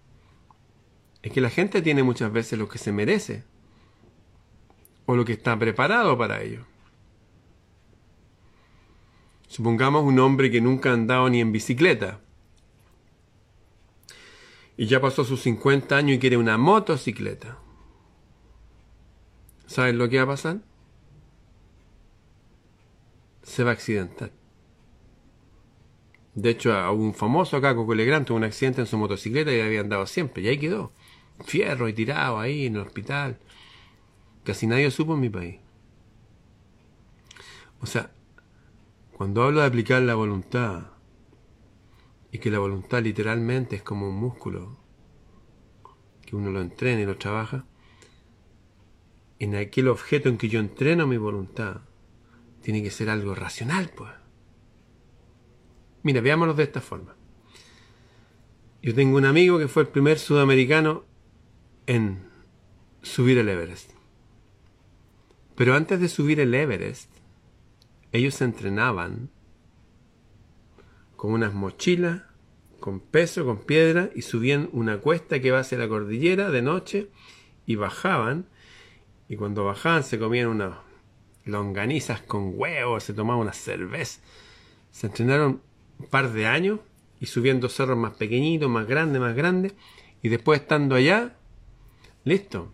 es 1.22 1.32
que 1.32 1.40
la 1.40 1.50
gente 1.50 1.82
tiene 1.82 2.02
muchas 2.02 2.32
veces 2.32 2.58
lo 2.58 2.68
que 2.68 2.78
se 2.78 2.92
merece 2.92 3.44
o 5.06 5.14
lo 5.14 5.24
que 5.24 5.32
está 5.32 5.58
preparado 5.58 6.16
para 6.16 6.42
ello. 6.42 6.64
Supongamos 9.48 10.04
un 10.04 10.18
hombre 10.18 10.50
que 10.50 10.60
nunca 10.60 10.90
ha 10.90 10.94
andado 10.94 11.28
ni 11.28 11.40
en 11.40 11.52
bicicleta 11.52 12.20
y 14.76 14.86
ya 14.86 15.00
pasó 15.00 15.24
sus 15.24 15.40
50 15.42 15.96
años 15.96 16.16
y 16.16 16.18
quiere 16.18 16.36
una 16.36 16.58
motocicleta. 16.58 17.58
¿Sabes 19.66 19.94
lo 19.94 20.08
que 20.08 20.18
va 20.18 20.24
a 20.24 20.26
pasar? 20.26 20.58
Se 23.42 23.62
va 23.62 23.70
a 23.70 23.74
accidentar. 23.74 24.32
De 26.34 26.50
hecho, 26.50 26.72
a 26.72 26.90
un 26.90 27.14
famoso 27.14 27.56
acá, 27.56 27.74
Coco 27.76 27.94
Legrand, 27.94 28.26
tuvo 28.26 28.38
un 28.38 28.44
accidente 28.44 28.80
en 28.80 28.88
su 28.88 28.98
motocicleta 28.98 29.54
y 29.54 29.60
había 29.60 29.80
andado 29.80 30.06
siempre. 30.06 30.42
Y 30.42 30.48
ahí 30.48 30.58
quedó. 30.58 30.92
Fierro 31.44 31.88
y 31.88 31.92
tirado 31.92 32.40
ahí 32.40 32.66
en 32.66 32.74
el 32.74 32.82
hospital. 32.82 33.38
Casi 34.44 34.66
nadie 34.66 34.90
supo 34.90 35.14
en 35.14 35.20
mi 35.20 35.30
país. 35.30 35.60
O 37.80 37.86
sea, 37.86 38.12
cuando 39.16 39.42
hablo 39.42 39.60
de 39.60 39.66
aplicar 39.66 40.02
la 40.02 40.14
voluntad, 40.14 40.90
y 42.30 42.38
que 42.38 42.50
la 42.50 42.58
voluntad 42.58 43.02
literalmente 43.02 43.76
es 43.76 43.82
como 43.82 44.08
un 44.08 44.16
músculo, 44.16 44.76
que 46.26 46.36
uno 46.36 46.50
lo 46.50 46.60
entrena 46.60 47.00
y 47.00 47.06
lo 47.06 47.16
trabaja, 47.16 47.64
en 49.38 49.54
aquel 49.54 49.88
objeto 49.88 50.28
en 50.28 50.36
que 50.36 50.48
yo 50.48 50.60
entreno 50.60 51.06
mi 51.06 51.16
voluntad, 51.16 51.82
tiene 52.60 52.82
que 52.82 52.90
ser 52.90 53.08
algo 53.08 53.34
racional, 53.34 53.90
pues. 53.96 54.10
Mira, 56.02 56.20
veámoslo 56.20 56.54
de 56.54 56.64
esta 56.64 56.80
forma. 56.80 57.16
Yo 58.82 58.94
tengo 58.94 59.16
un 59.16 59.24
amigo 59.24 59.58
que 59.58 59.68
fue 59.68 59.84
el 59.84 59.88
primer 59.88 60.18
sudamericano 60.18 61.04
en 61.86 62.28
subir 63.00 63.38
el 63.38 63.48
Everest. 63.48 63.93
Pero 65.54 65.74
antes 65.74 66.00
de 66.00 66.08
subir 66.08 66.40
el 66.40 66.54
Everest, 66.54 67.10
ellos 68.12 68.34
se 68.34 68.44
entrenaban 68.44 69.30
con 71.16 71.32
unas 71.32 71.54
mochilas, 71.54 72.22
con 72.80 73.00
peso, 73.00 73.44
con 73.44 73.58
piedra, 73.58 74.10
y 74.14 74.22
subían 74.22 74.68
una 74.72 74.98
cuesta 74.98 75.40
que 75.40 75.50
va 75.50 75.60
hacia 75.60 75.78
la 75.78 75.88
cordillera 75.88 76.50
de 76.50 76.62
noche, 76.62 77.08
y 77.66 77.76
bajaban, 77.76 78.46
y 79.28 79.36
cuando 79.36 79.64
bajaban 79.64 80.02
se 80.02 80.18
comían 80.18 80.48
unas 80.48 80.76
longanizas 81.44 82.20
con 82.20 82.52
huevos, 82.54 83.04
se 83.04 83.14
tomaban 83.14 83.42
una 83.42 83.52
cerveza. 83.52 84.20
Se 84.90 85.06
entrenaron 85.06 85.62
un 85.98 86.06
par 86.06 86.32
de 86.32 86.46
años 86.46 86.80
y 87.20 87.26
subiendo 87.26 87.68
cerros 87.68 87.96
más 87.96 88.14
pequeñitos, 88.14 88.68
más 88.68 88.86
grandes, 88.86 89.20
más 89.20 89.34
grandes, 89.34 89.74
y 90.22 90.28
después 90.28 90.60
estando 90.60 90.94
allá, 90.94 91.36
listo. 92.24 92.72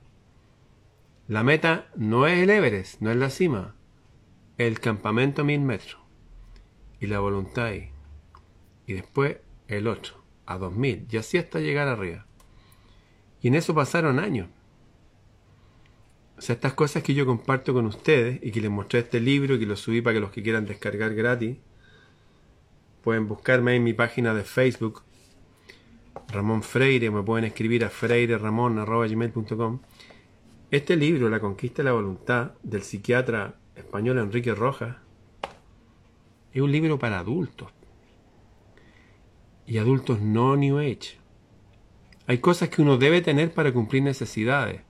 La 1.31 1.45
meta 1.45 1.87
no 1.95 2.27
es 2.27 2.41
el 2.41 2.51
Everest, 2.51 3.01
no 3.01 3.13
es 3.13 3.17
la 3.17 3.31
cima, 3.31 3.77
el 4.59 4.81
campamento 4.81 5.43
a 5.43 5.45
mil 5.45 5.61
metros. 5.61 6.01
Y 6.99 7.07
la 7.07 7.21
voluntad 7.21 7.67
ahí. 7.67 7.91
Y 8.85 8.95
después 8.95 9.37
el 9.69 9.87
otro, 9.87 10.25
a 10.45 10.59
dos 10.59 10.75
mil, 10.75 11.07
y 11.09 11.19
así 11.19 11.39
hasta 11.39 11.61
llegar 11.61 11.87
arriba. 11.87 12.27
Y 13.41 13.47
en 13.47 13.55
eso 13.55 13.77
pasaron 13.77 14.19
años. 14.19 14.49
O 16.37 16.41
sea, 16.41 16.57
estas 16.57 16.73
cosas 16.73 17.05
que 17.05 17.15
yo 17.15 17.25
comparto 17.27 17.73
con 17.73 17.87
ustedes 17.87 18.41
y 18.43 18.51
que 18.51 18.61
les 18.61 18.71
mostré 18.73 18.99
este 18.99 19.21
libro 19.21 19.55
y 19.55 19.61
que 19.61 19.67
lo 19.67 19.77
subí 19.77 20.03
para 20.03 20.15
que 20.15 20.21
los 20.21 20.33
que 20.33 20.43
quieran 20.43 20.67
descargar 20.67 21.15
gratis, 21.15 21.59
Pueden 23.03 23.29
buscarme 23.29 23.77
en 23.77 23.85
mi 23.85 23.93
página 23.93 24.35
de 24.35 24.43
Facebook, 24.43 25.05
Ramón 26.27 26.65
Freire, 26.65 27.09
me 27.13 27.23
pueden 27.23 27.45
escribir 27.45 27.85
a 27.85 27.89
freireramon.com. 27.89 29.81
Este 30.71 30.97
libro, 30.97 31.29
La 31.29 31.41
conquista 31.41 31.83
de 31.83 31.89
la 31.89 31.93
voluntad, 31.93 32.53
del 32.63 32.83
psiquiatra 32.83 33.57
español 33.75 34.19
Enrique 34.19 34.55
Rojas, 34.55 34.97
es 36.53 36.63
un 36.63 36.71
libro 36.71 36.99
para 36.99 37.19
adultos. 37.19 37.73
Y 39.67 39.79
adultos 39.79 40.21
no 40.21 40.57
New 40.57 40.79
Age. 40.79 41.19
Hay 42.27 42.39
cosas 42.39 42.69
que 42.69 42.83
uno 42.83 42.99
debe 42.99 43.21
tener 43.23 43.53
para 43.53 43.73
cumplir 43.73 44.03
necesidades. 44.03 44.83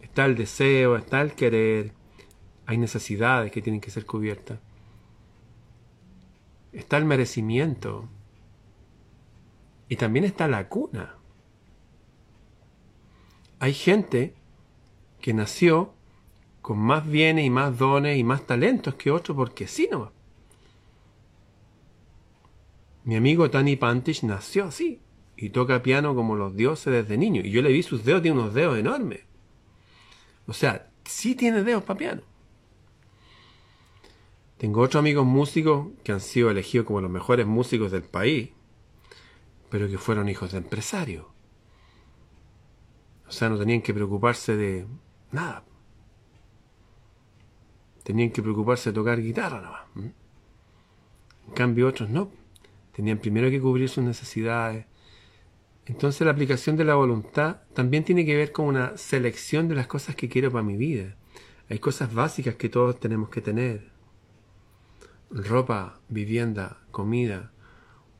Está 0.00 0.26
el 0.26 0.36
deseo, 0.36 0.96
está 0.96 1.20
el 1.20 1.32
querer. 1.32 1.92
Hay 2.66 2.78
necesidades 2.78 3.50
que 3.52 3.62
tienen 3.62 3.80
que 3.80 3.90
ser 3.90 4.06
cubiertas 4.06 4.58
está 6.72 6.98
el 6.98 7.04
merecimiento 7.04 8.08
y 9.88 9.96
también 9.96 10.24
está 10.24 10.46
la 10.48 10.68
cuna. 10.68 11.16
Hay 13.58 13.74
gente 13.74 14.34
que 15.20 15.34
nació 15.34 15.92
con 16.62 16.78
más 16.78 17.06
bienes 17.08 17.44
y 17.44 17.50
más 17.50 17.78
dones 17.78 18.18
y 18.18 18.24
más 18.24 18.46
talentos 18.46 18.94
que 18.94 19.10
otros 19.10 19.36
porque 19.36 19.66
sí 19.66 19.88
no. 19.90 20.12
Mi 23.04 23.16
amigo 23.16 23.50
Tani 23.50 23.76
Pantich 23.76 24.22
nació 24.22 24.66
así 24.66 25.00
y 25.36 25.50
toca 25.50 25.82
piano 25.82 26.14
como 26.14 26.36
los 26.36 26.54
dioses 26.54 26.92
desde 26.92 27.16
niño. 27.16 27.40
Y 27.42 27.50
yo 27.50 27.62
le 27.62 27.72
vi 27.72 27.82
sus 27.82 28.04
dedos, 28.04 28.22
tiene 28.22 28.38
unos 28.38 28.54
dedos 28.54 28.78
enormes. 28.78 29.20
O 30.46 30.52
sea, 30.52 30.90
sí 31.04 31.34
tiene 31.34 31.64
dedos 31.64 31.82
para 31.82 31.98
piano. 31.98 32.22
Tengo 34.58 34.82
otros 34.82 35.00
amigos 35.00 35.24
músicos 35.24 35.88
que 36.04 36.12
han 36.12 36.20
sido 36.20 36.50
elegidos 36.50 36.86
como 36.86 37.00
los 37.00 37.10
mejores 37.10 37.46
músicos 37.46 37.90
del 37.90 38.02
país, 38.02 38.50
pero 39.70 39.88
que 39.88 39.96
fueron 39.96 40.28
hijos 40.28 40.52
de 40.52 40.58
empresarios. 40.58 41.24
O 43.26 43.32
sea, 43.32 43.48
no 43.48 43.58
tenían 43.58 43.80
que 43.80 43.94
preocuparse 43.94 44.56
de 44.56 44.86
nada. 45.32 45.64
Tenían 48.02 48.30
que 48.30 48.42
preocuparse 48.42 48.90
de 48.90 48.94
tocar 48.94 49.20
guitarra 49.20 49.60
nada 49.60 49.86
más. 49.94 50.04
En 51.48 51.54
cambio, 51.54 51.88
otros 51.88 52.08
no. 52.08 52.30
Tenían 52.94 53.18
primero 53.18 53.50
que 53.50 53.60
cubrir 53.60 53.88
sus 53.88 54.04
necesidades. 54.04 54.86
Entonces 55.86 56.24
la 56.24 56.32
aplicación 56.32 56.76
de 56.76 56.84
la 56.84 56.94
voluntad 56.94 57.62
también 57.74 58.04
tiene 58.04 58.24
que 58.24 58.36
ver 58.36 58.52
con 58.52 58.66
una 58.66 58.96
selección 58.96 59.68
de 59.68 59.74
las 59.74 59.86
cosas 59.86 60.14
que 60.14 60.28
quiero 60.28 60.50
para 60.52 60.62
mi 60.62 60.76
vida. 60.76 61.16
Hay 61.68 61.78
cosas 61.78 62.12
básicas 62.14 62.56
que 62.56 62.68
todos 62.68 62.98
tenemos 62.98 63.28
que 63.28 63.40
tener 63.40 63.90
ropa, 65.30 66.00
vivienda, 66.08 66.78
comida, 66.90 67.52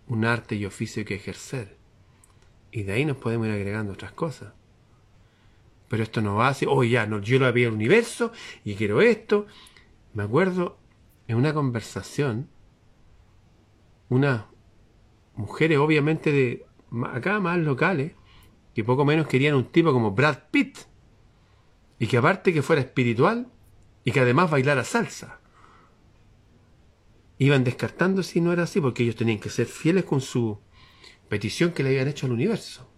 un 0.07 0.25
arte 0.25 0.55
y 0.55 0.67
oficio 0.67 1.05
que 1.05 1.17
ejercer. 1.17 1.77
Y 2.73 2.85
de 2.85 2.93
ahí 2.93 3.05
nos 3.05 3.17
podemos 3.17 3.49
ir 3.49 3.53
agregando 3.53 3.93
otras 3.93 4.13
cosas. 4.13 4.53
Pero 5.91 6.05
esto 6.05 6.23
no 6.23 6.41
así, 6.41 6.67
oh 6.69 6.85
ya, 6.85 7.05
no, 7.05 7.21
yo 7.21 7.41
lo 7.41 7.47
había 7.47 7.67
al 7.67 7.75
universo 7.75 8.31
y 8.65 8.77
quiero 8.77 9.01
esto. 9.03 9.49
Me 10.15 10.23
acuerdo 10.23 10.79
en 11.27 11.37
una 11.37 11.53
conversación, 11.53 12.49
unas 14.09 14.45
mujeres 15.35 15.79
obviamente 15.79 16.31
de 16.31 16.65
acá 17.13 17.41
más 17.41 17.59
locales, 17.59 18.13
que 18.73 18.85
poco 18.85 19.05
menos 19.05 19.27
querían 19.27 19.57
un 19.57 19.65
tipo 19.65 19.93
como 19.93 20.13
Brad 20.13 20.45
Pitt, 20.53 20.79
y 21.99 22.07
que 22.07 22.19
aparte 22.19 22.53
que 22.53 22.63
fuera 22.63 22.83
espiritual, 22.83 23.51
y 24.05 24.13
que 24.13 24.21
además 24.21 24.49
bailara 24.49 24.85
salsa. 24.85 25.41
Iban 27.37 27.65
descartando 27.65 28.23
si 28.23 28.41
no 28.41 28.53
era 28.53 28.63
así, 28.63 28.81
porque 28.81 29.03
ellos 29.03 29.17
tenían 29.17 29.41
que 29.41 29.51
ser 29.51 29.67
fieles 29.67 30.05
con 30.05 30.21
su 30.21 30.61
petición 31.29 31.73
que 31.73 31.83
le 31.83 31.89
habían 31.89 32.07
hecho 32.07 32.27
al 32.27 32.33
universo. 32.33 32.90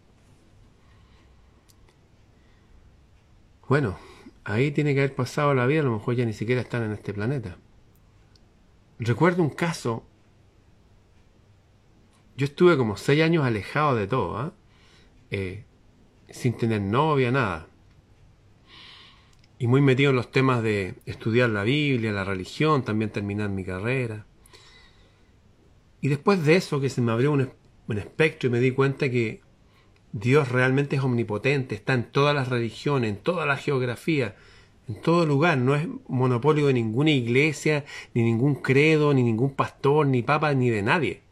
Bueno, 3.72 3.96
ahí 4.44 4.70
tiene 4.70 4.92
que 4.92 5.00
haber 5.00 5.14
pasado 5.14 5.54
la 5.54 5.64
vida, 5.64 5.80
a 5.80 5.84
lo 5.84 5.92
mejor 5.92 6.14
ya 6.14 6.26
ni 6.26 6.34
siquiera 6.34 6.60
están 6.60 6.82
en 6.82 6.92
este 6.92 7.14
planeta. 7.14 7.56
Recuerdo 8.98 9.42
un 9.42 9.48
caso, 9.48 10.04
yo 12.36 12.44
estuve 12.44 12.76
como 12.76 12.98
seis 12.98 13.22
años 13.22 13.46
alejado 13.46 13.94
de 13.94 14.06
todo, 14.06 14.36
¿ah? 14.36 14.52
eh, 15.30 15.64
sin 16.28 16.52
tener 16.52 16.82
novia, 16.82 17.30
nada. 17.30 17.66
Y 19.58 19.68
muy 19.68 19.80
metido 19.80 20.10
en 20.10 20.16
los 20.16 20.30
temas 20.30 20.62
de 20.62 20.96
estudiar 21.06 21.48
la 21.48 21.62
Biblia, 21.62 22.12
la 22.12 22.24
religión, 22.24 22.84
también 22.84 23.10
terminar 23.10 23.48
mi 23.48 23.64
carrera. 23.64 24.26
Y 26.02 26.08
después 26.08 26.44
de 26.44 26.56
eso, 26.56 26.78
que 26.78 26.90
se 26.90 27.00
me 27.00 27.10
abrió 27.10 27.32
un, 27.32 27.50
un 27.88 27.98
espectro 27.98 28.50
y 28.50 28.52
me 28.52 28.60
di 28.60 28.72
cuenta 28.72 29.08
que 29.08 29.40
Dios 30.12 30.50
realmente 30.50 30.96
es 30.96 31.02
omnipotente, 31.02 31.74
está 31.74 31.94
en 31.94 32.04
todas 32.04 32.34
las 32.34 32.48
religiones, 32.48 33.10
en 33.10 33.16
toda 33.16 33.46
la 33.46 33.56
geografía, 33.56 34.36
en 34.88 35.00
todo 35.00 35.24
lugar, 35.24 35.56
no 35.56 35.74
es 35.74 35.88
monopolio 36.06 36.66
de 36.66 36.74
ninguna 36.74 37.10
iglesia, 37.10 37.84
ni 38.12 38.22
ningún 38.22 38.56
credo, 38.56 39.14
ni 39.14 39.22
ningún 39.22 39.54
pastor, 39.54 40.06
ni 40.06 40.22
papa, 40.22 40.52
ni 40.52 40.68
de 40.68 40.82
nadie. 40.82 41.22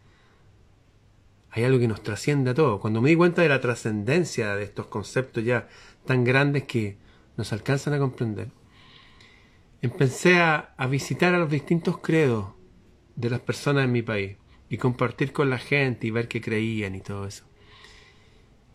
Hay 1.51 1.65
algo 1.65 1.79
que 1.79 1.89
nos 1.89 2.03
trasciende 2.03 2.51
a 2.51 2.55
todo. 2.55 2.81
Cuando 2.81 3.03
me 3.03 3.11
di 3.11 3.17
cuenta 3.17 3.43
de 3.43 3.49
la 3.49 3.61
trascendencia 3.61 4.55
de 4.55 4.63
estos 4.63 4.87
conceptos 4.87 5.45
ya 5.45 5.69
tan 6.07 6.25
grandes 6.25 6.63
que 6.63 6.97
nos 7.37 7.53
alcanzan 7.53 7.93
a 7.95 7.99
comprender, 7.99 8.49
empecé 9.83 10.39
a, 10.39 10.75
a 10.77 10.87
visitar 10.87 11.35
a 11.35 11.39
los 11.39 11.51
distintos 11.51 11.99
credos 11.99 12.47
de 13.17 13.31
las 13.31 13.41
personas 13.41 13.85
en 13.85 13.93
mi 13.93 14.03
país 14.03 14.37
y 14.71 14.79
compartir 14.79 15.33
con 15.33 15.51
la 15.51 15.59
gente 15.59 16.07
y 16.07 16.11
ver 16.13 16.29
qué 16.29 16.41
creían 16.41 16.95
y 16.95 17.01
todo 17.01 17.27
eso. 17.27 17.50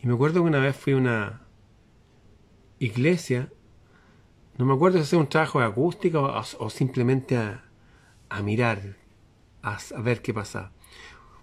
Y 0.01 0.07
me 0.07 0.13
acuerdo 0.13 0.41
que 0.41 0.49
una 0.49 0.59
vez 0.59 0.75
fui 0.75 0.93
a 0.93 0.97
una 0.97 1.41
iglesia, 2.79 3.49
no 4.57 4.65
me 4.65 4.73
acuerdo 4.73 4.97
si 4.97 5.03
hacer 5.03 5.19
un 5.19 5.27
trabajo 5.27 5.59
de 5.59 5.65
acústica 5.65 6.19
o, 6.19 6.69
simplemente 6.69 7.37
a, 7.37 7.61
mirar, 8.43 8.97
a, 9.61 9.77
ver 10.01 10.21
qué 10.21 10.33
pasaba. 10.33 10.71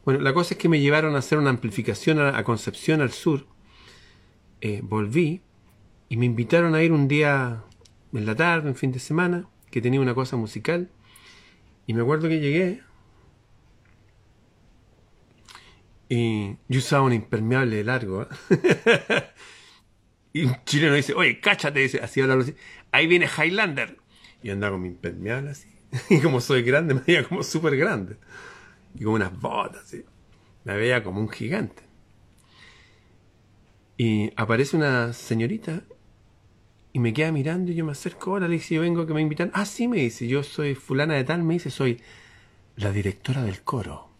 Bueno, 0.05 0.21
la 0.21 0.33
cosa 0.33 0.55
es 0.55 0.59
que 0.59 0.69
me 0.69 0.81
llevaron 0.81 1.15
a 1.15 1.19
hacer 1.19 1.39
una 1.39 1.51
amplificación 1.51 2.19
a, 2.21 2.43
Concepción 2.45 3.01
al 3.01 3.13
sur. 3.13 3.47
Eh, 4.61 4.81
volví 4.83 5.43
y 6.09 6.17
me 6.17 6.27
invitaron 6.27 6.75
a 6.75 6.83
ir 6.83 6.93
un 6.93 7.09
día 7.09 7.65
en 8.13 8.27
la 8.27 8.35
tarde, 8.35 8.69
en 8.69 8.77
fin 8.77 8.93
de 8.93 8.99
semana, 8.99 9.49
que 9.71 9.81
tenía 9.81 10.01
una 10.01 10.15
cosa 10.15 10.37
musical. 10.37 10.91
Y 11.87 11.95
me 11.95 12.03
acuerdo 12.03 12.29
que 12.29 12.41
llegué 12.41 12.83
Y 16.15 16.59
yo 16.69 16.81
usaba 16.81 17.05
un 17.05 17.15
impermeable 17.15 17.83
largo. 17.83 18.25
¿eh? 18.25 18.27
y 20.35 20.45
un 20.45 20.55
chileno 20.67 20.95
dice, 20.95 21.15
oye, 21.15 21.41
cáchate, 21.41 21.81
dice, 21.81 22.01
así 22.03 22.21
habla 22.21 22.35
así. 22.35 22.55
Ahí 22.91 23.07
viene 23.07 23.27
Highlander. 23.27 23.97
Y 24.43 24.51
andaba 24.51 24.73
con 24.73 24.83
mi 24.83 24.89
impermeable 24.89 25.53
así. 25.53 25.69
y 26.11 26.21
como 26.21 26.43
soy 26.43 26.65
grande, 26.65 26.93
me 26.97 27.01
veía 27.01 27.25
como 27.25 27.43
súper 27.43 27.79
grande. 27.79 28.19
Y 28.95 29.05
con 29.05 29.15
unas 29.15 29.41
botas, 29.41 29.85
así. 29.85 30.05
Me 30.65 30.77
veía 30.77 31.03
como 31.03 31.19
un 31.19 31.31
gigante. 31.31 31.83
Y 33.97 34.33
aparece 34.37 34.77
una 34.77 35.15
señorita 35.15 35.83
y 36.93 36.99
me 36.99 37.15
queda 37.15 37.33
mirando 37.33 37.73
y 37.73 37.75
yo 37.75 37.87
me 37.87 37.93
acerco, 37.93 38.33
ahora 38.33 38.49
le 38.49 38.57
dice, 38.57 38.75
yo 38.75 38.83
vengo 38.83 39.07
que 39.07 39.15
me 39.15 39.23
invitan. 39.23 39.51
Ah, 39.55 39.65
sí, 39.65 39.89
me 39.89 39.97
dice, 39.97 40.29
yo 40.29 40.43
soy 40.43 40.75
fulana 40.75 41.15
de 41.15 41.25
tal, 41.25 41.43
me 41.43 41.55
dice, 41.55 41.71
soy 41.71 42.03
la 42.77 42.93
directora 42.93 43.43
del 43.45 43.63
coro. 43.63 44.12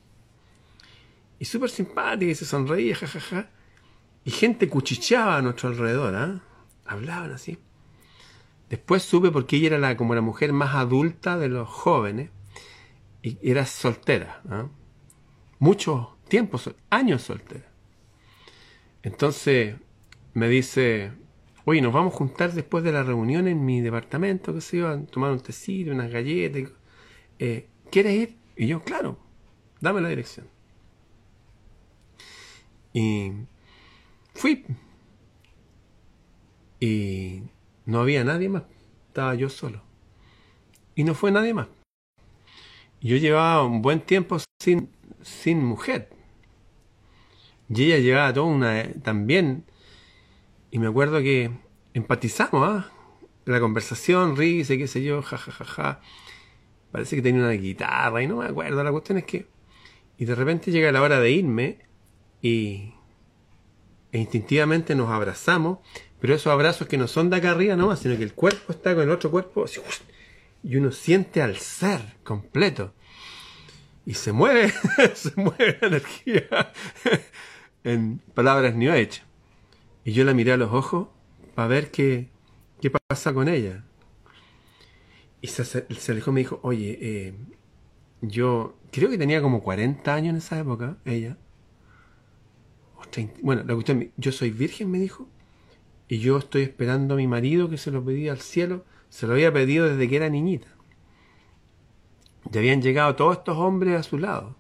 Y 1.43 1.45
súper 1.45 1.71
simpática 1.71 2.31
y 2.31 2.37
se 2.37 2.45
sonreía, 2.45 2.95
jajaja. 2.95 3.51
Y 4.25 4.31
gente 4.31 4.69
cuchicheaba 4.69 5.39
a 5.39 5.43
nuestro 5.43 5.71
alrededor, 5.71 6.15
¿ah? 6.15 6.41
Hablaban 6.87 7.33
así. 7.33 7.59
Después 8.71 9.03
supe 9.03 9.33
porque 9.33 9.57
ella 9.57 9.67
era 9.67 9.79
la, 9.79 9.97
como 9.97 10.15
la 10.15 10.21
mujer 10.21 10.53
más 10.53 10.77
adulta 10.77 11.37
de 11.37 11.49
los 11.49 11.69
jóvenes 11.69 12.31
y 13.23 13.39
era 13.43 13.67
soltera. 13.67 14.41
¿ah? 14.49 14.69
Muchos 15.59 16.11
tiempos, 16.29 16.73
años 16.91 17.23
soltera. 17.23 17.67
Entonces 19.03 19.75
me 20.35 20.47
dice, 20.47 21.11
oye, 21.65 21.83
nos 21.83 21.93
vamos 21.93 22.15
a 22.15 22.19
juntar 22.19 22.53
después 22.53 22.85
de 22.85 22.93
la 22.93 23.03
reunión 23.03 23.49
en 23.49 23.65
mi 23.65 23.81
departamento, 23.81 24.55
que 24.55 24.61
se 24.61 24.77
iba 24.77 24.93
a 24.93 25.07
tomar 25.07 25.33
un 25.33 25.41
tecito, 25.41 25.91
unas 25.91 26.09
galletas. 26.09 26.71
Eh, 27.41 27.67
¿Quieres 27.91 28.15
ir? 28.15 28.37
Y 28.55 28.69
yo, 28.69 28.81
claro, 28.85 29.19
dame 29.81 30.01
la 30.01 30.09
dirección. 30.09 30.47
Y 32.93 33.33
fui. 34.35 34.65
Y 36.81 37.43
no 37.87 38.01
había 38.01 38.25
nadie 38.25 38.49
más. 38.49 38.65
Estaba 39.09 39.35
yo 39.35 39.49
solo. 39.49 39.83
Y 40.95 41.05
no 41.05 41.15
fue 41.15 41.31
nadie 41.31 41.55
más. 41.55 41.69
Yo 43.01 43.17
llevaba 43.17 43.65
un 43.65 43.83
buen 43.83 44.01
tiempo 44.01 44.39
sin, 44.63 44.89
sin 45.23 45.65
mujer. 45.65 46.11
Y 47.69 47.85
ella 47.85 47.99
llevaba 47.99 48.33
toda 48.33 48.47
una 48.47 48.93
también. 49.03 49.65
Y 50.71 50.79
me 50.79 50.89
acuerdo 50.89 51.21
que 51.21 51.51
empatizamos, 51.95 52.69
¿ah? 52.69 52.91
La 53.45 53.61
conversación, 53.61 54.37
risa, 54.37 54.77
qué 54.77 54.87
sé 54.87 55.03
yo, 55.03 55.23
jajajaja. 55.23 55.65
Ja, 55.65 55.83
ja, 55.83 55.95
ja. 55.95 56.01
Parece 56.93 57.17
que 57.17 57.23
tenía 57.23 57.41
una 57.41 57.53
guitarra 57.53 58.23
y 58.23 58.27
no 58.27 58.37
me 58.37 58.47
acuerdo. 58.47 58.85
La 58.85 58.93
cuestión 58.93 59.19
es 59.19 59.25
que. 59.25 59.47
Y 60.19 60.27
de 60.27 60.35
repente 60.35 60.71
llega 60.71 60.93
la 60.93 61.03
hora 61.03 61.19
de 61.19 61.31
irme 61.31 61.79
y 62.43 62.93
e 64.11 64.19
instintivamente 64.19 64.95
nos 64.95 65.09
abrazamos, 65.09 65.79
pero 66.21 66.35
esos 66.35 66.53
abrazos 66.53 66.87
que 66.87 66.99
no 66.99 67.09
son 67.09 67.31
de 67.31 67.37
acá 67.37 67.53
arriba 67.53 67.77
nomás, 67.77 68.01
sino 68.01 68.17
que 68.17 68.25
el 68.25 68.35
cuerpo 68.35 68.73
está 68.73 68.95
con 68.95 69.05
el 69.05 69.11
otro 69.11 69.31
cuerpo 69.31 69.65
y 70.63 70.77
uno 70.77 70.93
siente 70.93 71.43
al 71.43 71.57
ser 71.57 72.01
completo. 72.23 72.93
Y 74.05 74.15
se 74.15 74.33
mueve, 74.33 74.73
se 75.15 75.33
mueve 75.37 75.79
la 75.81 75.87
energía 75.89 76.73
en 77.85 78.19
palabras 78.35 78.75
New 78.75 78.93
Age. 78.93 79.23
Y 80.05 80.13
yo 80.13 80.25
la 80.25 80.35
miré 80.35 80.53
a 80.53 80.57
los 80.57 80.73
ojos 80.73 81.09
para 81.55 81.69
ver 81.69 81.91
qué, 81.91 82.29
qué 82.81 82.91
pasa 82.91 83.33
con 83.33 83.49
ella. 83.49 83.85
Y 85.41 85.49
se, 85.49 85.65
se 85.65 86.13
alejó 86.13 86.31
y 86.31 86.35
me 86.35 86.41
dijo, 86.41 86.61
oye, 86.63 86.99
eh, 87.01 87.35
yo 88.21 88.77
creo 88.91 89.11
que 89.11 89.19
tenía 89.19 89.43
como 89.43 89.63
40 89.63 90.15
años 90.15 90.31
en 90.31 90.37
esa 90.37 90.59
época, 90.59 90.99
ella. 91.05 91.37
Bueno, 93.43 93.63
la 93.67 93.75
cuestión, 93.75 94.11
yo 94.17 94.33
soy 94.33 94.51
virgen, 94.51 94.91
me 94.91 94.99
dijo, 94.99 95.29
y 96.09 96.19
yo 96.19 96.39
estoy 96.39 96.63
esperando 96.63 97.15
a 97.15 97.17
mi 97.17 97.27
marido 97.27 97.71
que 97.71 97.79
se 97.79 97.91
lo 97.91 98.05
pedía 98.05 98.33
al 98.33 98.41
cielo, 98.41 98.85
se 99.09 99.27
lo 99.27 99.35
había 99.35 99.53
pedido 99.53 99.89
desde 99.89 100.09
que 100.09 100.17
era 100.17 100.29
niñita. 100.29 100.69
Ya 102.51 102.61
habían 102.61 102.83
llegado 102.83 103.15
todos 103.15 103.39
estos 103.39 103.57
hombres 103.57 103.99
a 103.99 104.03
su 104.03 104.19
lado, 104.19 104.57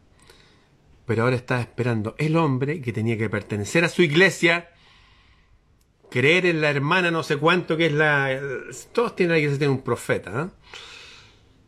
pero 1.04 1.24
ahora 1.24 1.36
estaba 1.36 1.60
esperando 1.60 2.14
el 2.18 2.36
hombre 2.36 2.80
que 2.80 2.92
tenía 2.92 3.18
que 3.18 3.28
pertenecer 3.28 3.84
a 3.84 3.88
su 3.88 4.02
iglesia, 4.02 4.70
creer 6.10 6.46
en 6.46 6.60
la 6.60 6.70
hermana 6.70 7.10
no 7.10 7.22
sé 7.22 7.36
cuánto 7.36 7.76
que 7.76 7.86
es 7.86 7.92
la... 7.92 8.38
Todos 8.92 9.16
tienen 9.16 9.36
iglesia, 9.38 9.58
tienen 9.58 9.76
un 9.76 9.82
profeta, 9.82 10.44
¿eh? 10.44 10.70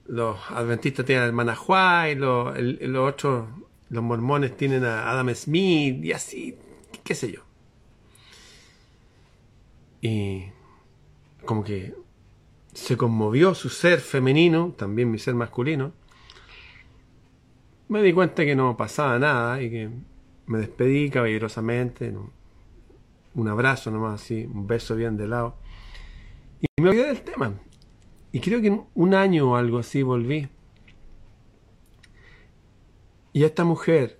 Los 0.07 0.39
adventistas 0.51 1.07
tienen 1.07 1.23
a 1.23 1.25
la 1.25 1.29
hermana 1.29 1.59
White, 1.59 2.21
los, 2.21 2.59
los 2.59 3.09
otros, 3.13 3.49
los 3.89 4.03
mormones 4.03 4.57
tienen 4.57 4.85
a 4.85 5.11
Adam 5.11 5.35
Smith 5.35 6.05
y 6.05 6.13
así, 6.13 6.57
qué 7.05 7.15
sé 7.15 7.31
yo. 7.31 7.43
Y 10.01 10.47
como 11.45 11.63
que 11.63 11.95
se 12.73 12.97
conmovió 12.97 13.55
su 13.55 13.69
ser 13.69 14.01
femenino, 14.01 14.75
también 14.77 15.11
mi 15.11 15.19
ser 15.19 15.35
masculino. 15.35 15.93
Me 17.89 18.03
di 18.03 18.13
cuenta 18.13 18.45
que 18.45 18.57
no 18.57 18.77
pasaba 18.77 19.19
nada 19.19 19.63
y 19.63 19.71
que 19.71 19.91
me 20.47 20.59
despedí 20.59 21.11
caballerosamente, 21.11 22.13
un 23.35 23.49
abrazo 23.49 23.91
nomás 23.91 24.23
así, 24.23 24.45
un 24.45 24.67
beso 24.67 24.97
bien 24.97 25.17
de 25.17 25.29
lado. 25.29 25.57
Y 26.61 26.83
me 26.83 26.91
olvidé 26.91 27.07
del 27.07 27.23
tema. 27.23 27.55
Y 28.33 28.41
creo 28.41 28.61
que 28.61 28.69
en 28.69 28.85
un 28.95 29.15
año 29.15 29.53
o 29.53 29.57
algo 29.57 29.79
así 29.79 30.03
volví. 30.03 30.49
Y 33.33 33.45
esta 33.45 33.65
mujer 33.65 34.19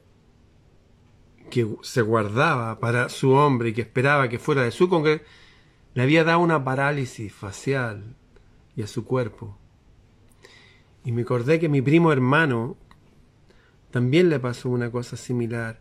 que 1.55 1.69
se 1.83 2.03
guardaba 2.03 2.81
para 2.81 3.09
su 3.09 3.31
hombre 3.31 3.69
y 3.69 3.73
que 3.75 3.83
esperaba 3.83 4.29
que 4.29 4.41
fuera 4.41 4.65
de 4.65 4.73
su 4.73 4.89
congregación, 4.89 5.29
le 5.95 6.03
había 6.03 6.25
dado 6.25 6.41
una 6.41 6.65
parálisis 6.65 7.33
facial 7.33 8.17
y 8.75 8.83
a 8.83 8.89
su 8.89 9.05
cuerpo. 9.05 9.57
Y 11.05 11.13
me 11.13 11.23
acordé 11.23 11.61
que 11.61 11.69
mi 11.69 11.81
primo 11.81 12.11
hermano 12.11 12.77
también 13.93 14.31
le 14.31 14.41
pasó 14.41 14.69
una 14.69 14.91
cosa 14.91 15.17
similar 15.17 15.81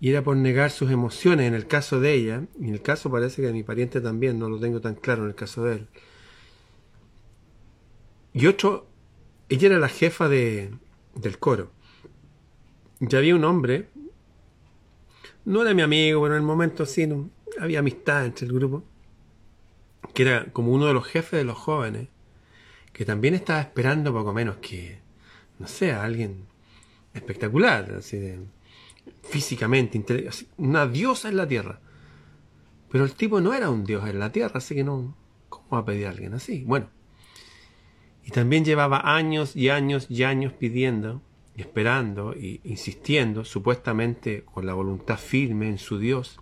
y 0.00 0.10
era 0.10 0.24
por 0.24 0.36
negar 0.36 0.72
sus 0.72 0.90
emociones 0.90 1.46
en 1.46 1.54
el 1.54 1.68
caso 1.68 2.00
de 2.00 2.12
ella, 2.12 2.42
y 2.60 2.64
en 2.66 2.74
el 2.74 2.82
caso 2.82 3.08
parece 3.08 3.40
que 3.40 3.46
de 3.46 3.52
mi 3.52 3.62
pariente 3.62 4.00
también, 4.00 4.40
no 4.40 4.48
lo 4.48 4.58
tengo 4.58 4.80
tan 4.80 4.96
claro 4.96 5.22
en 5.22 5.28
el 5.28 5.34
caso 5.36 5.62
de 5.62 5.74
él. 5.74 5.88
Y 8.32 8.48
otro, 8.48 8.88
ella 9.48 9.68
era 9.68 9.78
la 9.78 9.88
jefa 9.88 10.28
de, 10.28 10.74
del 11.14 11.38
coro. 11.38 11.70
Ya 12.98 13.18
había 13.18 13.36
un 13.36 13.44
hombre, 13.44 13.88
no 15.44 15.62
era 15.62 15.74
mi 15.74 15.82
amigo, 15.82 16.22
pero 16.22 16.34
en 16.34 16.40
el 16.40 16.46
momento 16.46 16.86
sí, 16.86 17.08
había 17.60 17.80
amistad 17.80 18.24
entre 18.24 18.46
el 18.46 18.52
grupo, 18.52 18.84
que 20.12 20.22
era 20.22 20.46
como 20.52 20.72
uno 20.72 20.86
de 20.86 20.94
los 20.94 21.06
jefes 21.06 21.38
de 21.38 21.44
los 21.44 21.58
jóvenes, 21.58 22.08
que 22.92 23.04
también 23.04 23.34
estaba 23.34 23.60
esperando 23.60 24.12
poco 24.12 24.32
menos 24.32 24.56
que, 24.56 24.98
no 25.58 25.66
sé, 25.66 25.92
a 25.92 26.04
alguien 26.04 26.46
espectacular, 27.12 27.94
así 27.98 28.18
de, 28.18 28.40
físicamente, 29.22 30.02
una 30.56 30.86
diosa 30.86 31.28
en 31.28 31.36
la 31.36 31.46
tierra. 31.46 31.80
Pero 32.90 33.04
el 33.04 33.14
tipo 33.14 33.40
no 33.40 33.52
era 33.52 33.70
un 33.70 33.84
dios 33.84 34.08
en 34.08 34.18
la 34.18 34.30
tierra, 34.30 34.58
así 34.58 34.74
que 34.74 34.84
no, 34.84 35.16
¿cómo 35.48 35.66
va 35.70 35.78
a 35.78 35.84
pedir 35.84 36.06
a 36.06 36.10
alguien 36.10 36.34
así? 36.34 36.62
Bueno, 36.64 36.88
y 38.24 38.30
también 38.30 38.64
llevaba 38.64 39.16
años 39.16 39.56
y 39.56 39.68
años 39.68 40.06
y 40.08 40.22
años 40.22 40.52
pidiendo, 40.52 41.20
esperando, 41.56 42.32
e 42.34 42.60
insistiendo, 42.64 43.44
supuestamente 43.44 44.44
con 44.44 44.66
la 44.66 44.74
voluntad 44.74 45.18
firme 45.18 45.68
en 45.68 45.78
su 45.78 45.98
Dios. 45.98 46.40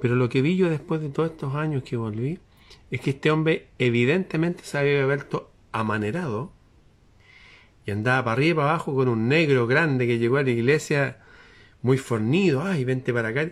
Pero 0.00 0.14
lo 0.14 0.28
que 0.28 0.42
vi 0.42 0.56
yo 0.56 0.70
después 0.70 1.00
de 1.00 1.10
todos 1.10 1.30
estos 1.30 1.54
años 1.54 1.82
que 1.82 1.96
volví, 1.96 2.38
es 2.90 3.00
que 3.00 3.10
este 3.10 3.30
hombre 3.30 3.68
evidentemente 3.78 4.64
se 4.64 4.78
había 4.78 5.04
vuelto 5.04 5.50
amanerado 5.72 6.52
y 7.86 7.90
andaba 7.90 8.24
para 8.24 8.32
arriba 8.32 8.50
y 8.50 8.54
para 8.56 8.70
abajo 8.70 8.94
con 8.94 9.08
un 9.08 9.28
negro 9.28 9.66
grande 9.66 10.06
que 10.06 10.18
llegó 10.18 10.36
a 10.36 10.42
la 10.42 10.50
iglesia 10.50 11.18
muy 11.82 11.98
fornido, 11.98 12.62
ay, 12.62 12.84
vente 12.84 13.12
para 13.12 13.28
acá. 13.28 13.50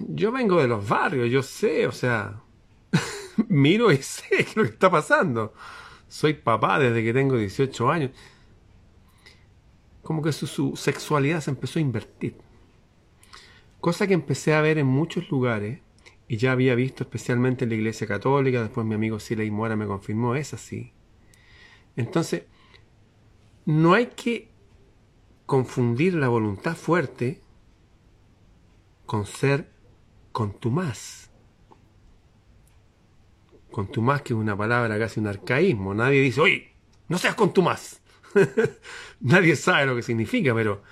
Yo 0.00 0.30
vengo 0.30 0.60
de 0.60 0.68
los 0.68 0.86
barrios, 0.86 1.30
yo 1.30 1.42
sé, 1.42 1.86
o 1.86 1.92
sea, 1.92 2.40
miro 3.48 3.90
y 3.90 3.98
sé 3.98 4.46
lo 4.54 4.62
que 4.64 4.70
está 4.70 4.90
pasando. 4.90 5.54
Soy 6.08 6.34
papá 6.34 6.78
desde 6.78 7.04
que 7.04 7.12
tengo 7.12 7.36
18 7.36 7.90
años. 7.90 8.10
Como 10.02 10.22
que 10.22 10.32
su, 10.32 10.74
sexualidad 10.76 11.40
se 11.40 11.50
empezó 11.50 11.78
a 11.78 11.82
invertir. 11.82 12.36
Cosa 13.80 14.06
que 14.06 14.14
empecé 14.14 14.54
a 14.54 14.62
ver 14.62 14.78
en 14.78 14.86
muchos 14.86 15.30
lugares 15.30 15.80
y 16.26 16.38
ya 16.38 16.52
había 16.52 16.74
visto 16.74 17.04
especialmente 17.04 17.64
en 17.64 17.70
la 17.70 17.76
iglesia 17.76 18.06
católica, 18.06 18.62
después 18.62 18.86
mi 18.86 18.94
amigo 18.94 19.20
Sila 19.20 19.44
Mora 19.50 19.76
me 19.76 19.86
confirmó, 19.86 20.34
es 20.34 20.54
así. 20.54 20.92
Entonces, 21.96 22.44
no 23.64 23.94
hay 23.94 24.06
que 24.06 24.48
confundir 25.46 26.14
la 26.14 26.28
voluntad 26.28 26.76
fuerte 26.76 27.40
con 29.06 29.26
ser 29.26 29.70
contumaz. 30.32 31.27
Contumaz 33.70 34.22
que 34.22 34.32
es 34.32 34.38
una 34.38 34.56
palabra 34.56 34.98
casi 34.98 35.20
un 35.20 35.26
arcaísmo. 35.26 35.94
Nadie 35.94 36.20
dice, 36.20 36.40
oye, 36.40 36.72
no 37.08 37.18
seas 37.18 37.34
contumaz. 37.34 38.00
Nadie 39.20 39.56
sabe 39.56 39.86
lo 39.86 39.96
que 39.96 40.02
significa, 40.02 40.54
pero 40.54 40.82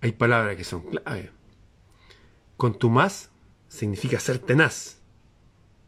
hay 0.00 0.12
palabras 0.12 0.56
que 0.56 0.64
son 0.64 0.82
clave. 0.82 1.30
Contumaz 2.56 3.30
significa 3.68 4.18
ser 4.18 4.38
tenaz, 4.38 5.00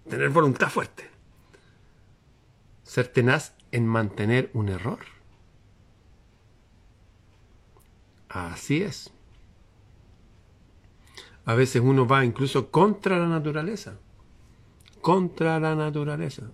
tener 0.08 0.28
voluntad 0.30 0.68
fuerte. 0.68 1.10
Ser 2.82 3.08
tenaz 3.08 3.54
en 3.72 3.86
mantener 3.86 4.50
un 4.52 4.68
error. 4.68 4.98
Así 8.28 8.82
es. 8.82 9.12
A 11.44 11.54
veces 11.54 11.82
uno 11.84 12.06
va 12.06 12.24
incluso 12.24 12.70
contra 12.70 13.18
la 13.18 13.26
naturaleza. 13.26 13.98
Contra 15.00 15.58
la 15.58 15.74
naturaleza. 15.74 16.50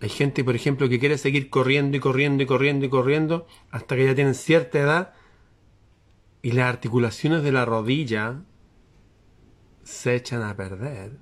Hay 0.00 0.08
gente, 0.08 0.42
por 0.44 0.56
ejemplo, 0.56 0.88
que 0.88 0.98
quiere 0.98 1.18
seguir 1.18 1.50
corriendo 1.50 1.96
y 1.96 2.00
corriendo 2.00 2.42
y 2.42 2.46
corriendo 2.46 2.86
y 2.86 2.88
corriendo 2.88 3.46
hasta 3.70 3.96
que 3.96 4.06
ya 4.06 4.14
tienen 4.14 4.34
cierta 4.34 4.78
edad 4.78 5.14
y 6.42 6.52
las 6.52 6.70
articulaciones 6.70 7.42
de 7.42 7.52
la 7.52 7.66
rodilla 7.66 8.42
se 9.82 10.14
echan 10.14 10.42
a 10.42 10.56
perder 10.56 11.18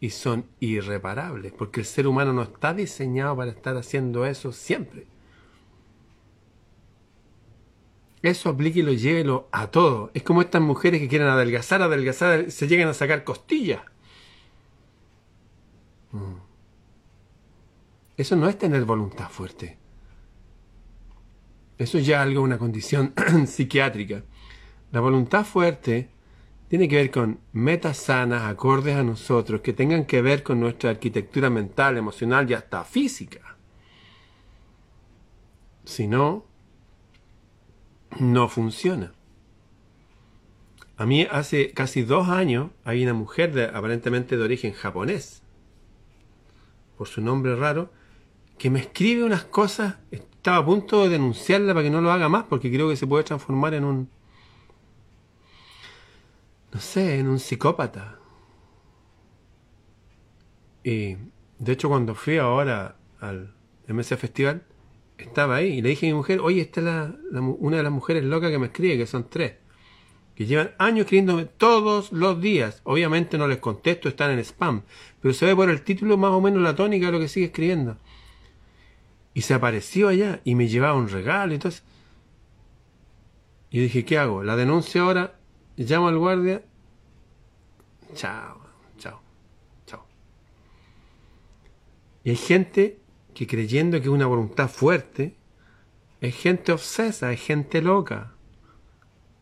y 0.00 0.10
son 0.10 0.46
irreparables, 0.58 1.52
porque 1.52 1.80
el 1.80 1.86
ser 1.86 2.06
humano 2.08 2.32
no 2.32 2.42
está 2.42 2.74
diseñado 2.74 3.36
para 3.36 3.50
estar 3.50 3.76
haciendo 3.76 4.26
eso 4.26 4.52
siempre. 4.52 5.06
Eso 8.22 8.48
aplique 8.48 8.80
y 8.80 8.82
lo 8.82 8.92
llévelo 8.92 9.48
a 9.52 9.70
todo. 9.70 10.10
Es 10.14 10.22
como 10.22 10.42
estas 10.42 10.62
mujeres 10.62 11.00
que 11.00 11.08
quieren 11.08 11.28
adelgazar, 11.28 11.82
adelgazar, 11.82 12.50
se 12.50 12.66
llegan 12.66 12.88
a 12.88 12.94
sacar 12.94 13.24
costillas. 13.24 13.82
Mm. 16.12 16.34
Eso 18.16 18.34
no 18.34 18.48
es 18.48 18.58
tener 18.58 18.84
voluntad 18.84 19.28
fuerte. 19.28 19.78
Eso 21.78 21.98
es 21.98 22.06
ya 22.06 22.22
algo, 22.22 22.42
una 22.42 22.58
condición 22.58 23.14
psiquiátrica. 23.46 24.24
La 24.90 25.00
voluntad 25.00 25.44
fuerte 25.44 26.10
tiene 26.66 26.88
que 26.88 26.96
ver 26.96 27.10
con 27.12 27.38
metas 27.52 27.98
sanas, 27.98 28.42
acordes 28.42 28.96
a 28.96 29.04
nosotros, 29.04 29.60
que 29.60 29.72
tengan 29.72 30.04
que 30.04 30.20
ver 30.20 30.42
con 30.42 30.58
nuestra 30.58 30.90
arquitectura 30.90 31.50
mental, 31.50 31.96
emocional 31.96 32.50
y 32.50 32.54
hasta 32.54 32.82
física. 32.84 33.56
Si 35.84 36.08
no, 36.08 36.47
no 38.18 38.48
funciona. 38.48 39.12
A 40.96 41.06
mí 41.06 41.26
hace 41.30 41.72
casi 41.72 42.02
dos 42.02 42.28
años 42.28 42.70
hay 42.84 43.04
una 43.04 43.14
mujer 43.14 43.52
de, 43.52 43.66
aparentemente 43.66 44.36
de 44.36 44.42
origen 44.42 44.72
japonés, 44.72 45.42
por 46.96 47.06
su 47.06 47.20
nombre 47.20 47.54
raro, 47.54 47.92
que 48.58 48.70
me 48.70 48.80
escribe 48.80 49.22
unas 49.22 49.44
cosas, 49.44 49.96
estaba 50.10 50.56
a 50.56 50.64
punto 50.64 51.04
de 51.04 51.10
denunciarla 51.10 51.72
para 51.72 51.84
que 51.84 51.90
no 51.90 52.00
lo 52.00 52.10
haga 52.10 52.28
más, 52.28 52.44
porque 52.44 52.72
creo 52.72 52.88
que 52.88 52.96
se 52.96 53.06
puede 53.06 53.22
transformar 53.22 53.74
en 53.74 53.84
un, 53.84 54.10
no 56.72 56.80
sé, 56.80 57.20
en 57.20 57.28
un 57.28 57.38
psicópata. 57.38 58.18
Y 60.82 61.16
de 61.58 61.72
hecho 61.72 61.88
cuando 61.88 62.16
fui 62.16 62.38
ahora 62.38 62.96
al 63.20 63.54
MS 63.86 64.16
Festival, 64.16 64.64
estaba 65.24 65.56
ahí 65.56 65.78
y 65.78 65.82
le 65.82 65.90
dije 65.90 66.06
a 66.06 66.10
mi 66.10 66.14
mujer, 66.14 66.40
oye, 66.40 66.60
esta 66.60 66.80
es 66.80 66.86
la, 66.86 67.40
una 67.40 67.78
de 67.78 67.82
las 67.82 67.92
mujeres 67.92 68.24
locas 68.24 68.50
que 68.50 68.58
me 68.58 68.66
escribe, 68.66 68.96
que 68.96 69.06
son 69.06 69.28
tres, 69.28 69.54
que 70.34 70.46
llevan 70.46 70.72
años 70.78 71.00
escribiéndome 71.00 71.44
todos 71.44 72.12
los 72.12 72.40
días. 72.40 72.80
Obviamente 72.84 73.38
no 73.38 73.48
les 73.48 73.58
contesto, 73.58 74.08
están 74.08 74.30
en 74.30 74.38
spam, 74.38 74.82
pero 75.20 75.34
se 75.34 75.46
ve 75.46 75.56
por 75.56 75.70
el 75.70 75.82
título 75.82 76.16
más 76.16 76.30
o 76.30 76.40
menos 76.40 76.62
la 76.62 76.76
tónica 76.76 77.06
de 77.06 77.12
lo 77.12 77.20
que 77.20 77.28
sigue 77.28 77.46
escribiendo. 77.46 77.96
Y 79.34 79.42
se 79.42 79.54
apareció 79.54 80.08
allá 80.08 80.40
y 80.44 80.54
me 80.54 80.68
llevaba 80.68 80.94
un 80.94 81.08
regalo 81.08 81.52
y 81.52 81.56
entonces... 81.56 81.82
Y 83.70 83.80
dije, 83.80 84.04
¿qué 84.04 84.16
hago? 84.18 84.42
¿La 84.42 84.56
denuncio 84.56 85.02
ahora? 85.02 85.38
llamo 85.76 86.08
al 86.08 86.18
guardia. 86.18 86.62
Chao, 88.14 88.60
chao, 88.98 89.20
chao. 89.86 90.06
Y 92.24 92.30
hay 92.30 92.36
gente 92.36 92.98
que 93.38 93.46
creyendo 93.46 93.98
que 93.98 94.08
es 94.08 94.12
una 94.12 94.26
voluntad 94.26 94.68
fuerte, 94.68 95.36
es 96.20 96.34
gente 96.34 96.72
obsesa, 96.72 97.32
es 97.32 97.40
gente 97.40 97.80
loca. 97.80 98.32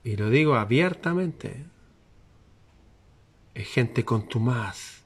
Y 0.04 0.16
lo 0.16 0.28
digo 0.28 0.54
abiertamente. 0.54 1.64
Es 3.54 3.68
gente 3.68 4.04
contumaz. 4.04 5.02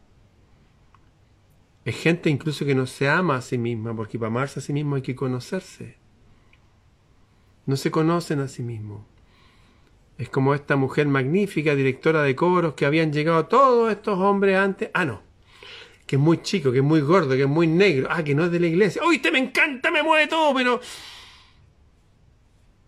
Es 1.85 1.95
gente 1.99 2.31
incluso 2.31 2.67
que 2.67 2.75
no 2.75 2.89
se 2.89 3.09
ama 3.09 3.37
a 3.37 3.43
sí 3.43 3.59
misma, 3.59 3.95
porque 3.95 4.19
para 4.19 4.27
amarse 4.27 4.59
a 4.59 4.63
sí 4.63 4.73
mismo 4.73 4.97
hay 4.97 5.03
que 5.03 5.15
conocerse. 5.15 5.97
No 7.67 7.77
se 7.77 7.93
conocen 7.93 8.41
a 8.41 8.49
sí 8.49 8.65
mismos. 8.65 9.03
Es 10.19 10.29
como 10.31 10.53
esta 10.53 10.75
mujer 10.75 11.07
magnífica, 11.07 11.77
directora 11.77 12.25
de 12.25 12.35
coros, 12.35 12.75
que 12.75 12.87
habían 12.87 13.13
llegado 13.13 13.47
todos 13.47 13.93
estos 13.93 14.19
hombres 14.19 14.57
antes. 14.57 14.91
Ah, 14.95 15.05
no. 15.05 15.30
Que 16.11 16.17
es 16.17 16.21
muy 16.21 16.43
chico, 16.43 16.73
que 16.73 16.79
es 16.79 16.85
muy 16.85 17.03
gordo, 17.03 17.37
que 17.37 17.43
es 17.43 17.49
muy 17.49 17.69
negro. 17.69 18.09
Ah, 18.11 18.25
que 18.25 18.35
no 18.35 18.45
es 18.45 18.51
de 18.51 18.59
la 18.59 18.67
iglesia. 18.67 19.01
¡Uy, 19.07 19.21
te 19.21 19.31
me 19.31 19.39
encanta, 19.39 19.93
me 19.93 20.03
mueve 20.03 20.27
todo! 20.27 20.53
Pero. 20.53 20.81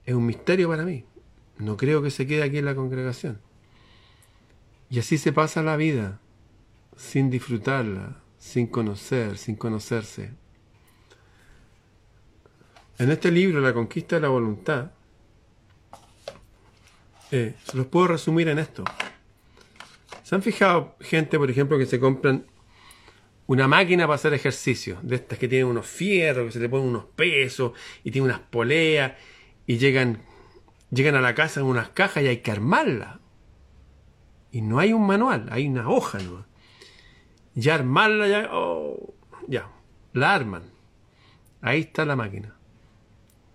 Es 0.04 0.12
un 0.12 0.26
misterio 0.26 0.68
para 0.68 0.82
mí. 0.82 1.04
No 1.58 1.76
creo 1.76 2.02
que 2.02 2.10
se 2.10 2.26
quede 2.26 2.42
aquí 2.42 2.58
en 2.58 2.64
la 2.64 2.74
congregación. 2.74 3.40
Y 4.90 4.98
así 4.98 5.18
se 5.18 5.32
pasa 5.32 5.62
la 5.62 5.76
vida, 5.76 6.18
sin 6.96 7.30
disfrutarla, 7.30 8.16
sin 8.38 8.66
conocer, 8.66 9.38
sin 9.38 9.54
conocerse. 9.54 10.32
En 12.98 13.08
este 13.08 13.30
libro, 13.30 13.60
La 13.60 13.72
conquista 13.72 14.16
de 14.16 14.22
la 14.22 14.30
voluntad, 14.30 14.90
eh, 17.30 17.54
se 17.62 17.76
los 17.76 17.86
puedo 17.86 18.08
resumir 18.08 18.48
en 18.48 18.58
esto. 18.58 18.82
¿Se 20.24 20.34
han 20.34 20.42
fijado 20.42 20.96
gente, 20.98 21.38
por 21.38 21.48
ejemplo, 21.48 21.78
que 21.78 21.86
se 21.86 22.00
compran 22.00 22.46
una 23.52 23.68
máquina 23.68 24.06
para 24.06 24.14
hacer 24.14 24.34
ejercicio? 24.34 24.98
De 25.02 25.16
estas 25.16 25.38
que 25.38 25.48
tienen 25.48 25.66
unos 25.66 25.86
fierros, 25.86 26.46
que 26.46 26.52
se 26.52 26.60
le 26.60 26.68
ponen 26.68 26.88
unos 26.88 27.04
pesos 27.04 27.72
y 28.02 28.10
tiene 28.10 28.26
unas 28.26 28.40
poleas 28.40 29.12
y 29.66 29.78
llegan, 29.78 30.22
llegan 30.90 31.14
a 31.14 31.20
la 31.20 31.34
casa 31.34 31.60
en 31.60 31.66
unas 31.66 31.90
cajas 31.90 32.22
y 32.22 32.28
hay 32.28 32.38
que 32.38 32.50
armarla. 32.50 33.20
Y 34.50 34.60
no 34.62 34.78
hay 34.78 34.92
un 34.92 35.06
manual, 35.06 35.48
hay 35.50 35.66
una 35.66 35.88
hoja, 35.88 36.18
¿no? 36.18 36.46
Ya 37.54 37.74
armarla, 37.74 38.28
ya, 38.28 38.48
oh, 38.52 39.14
ya, 39.48 39.68
la 40.12 40.34
arman. 40.34 40.62
Ahí 41.60 41.80
está 41.80 42.04
la 42.04 42.16
máquina. 42.16 42.54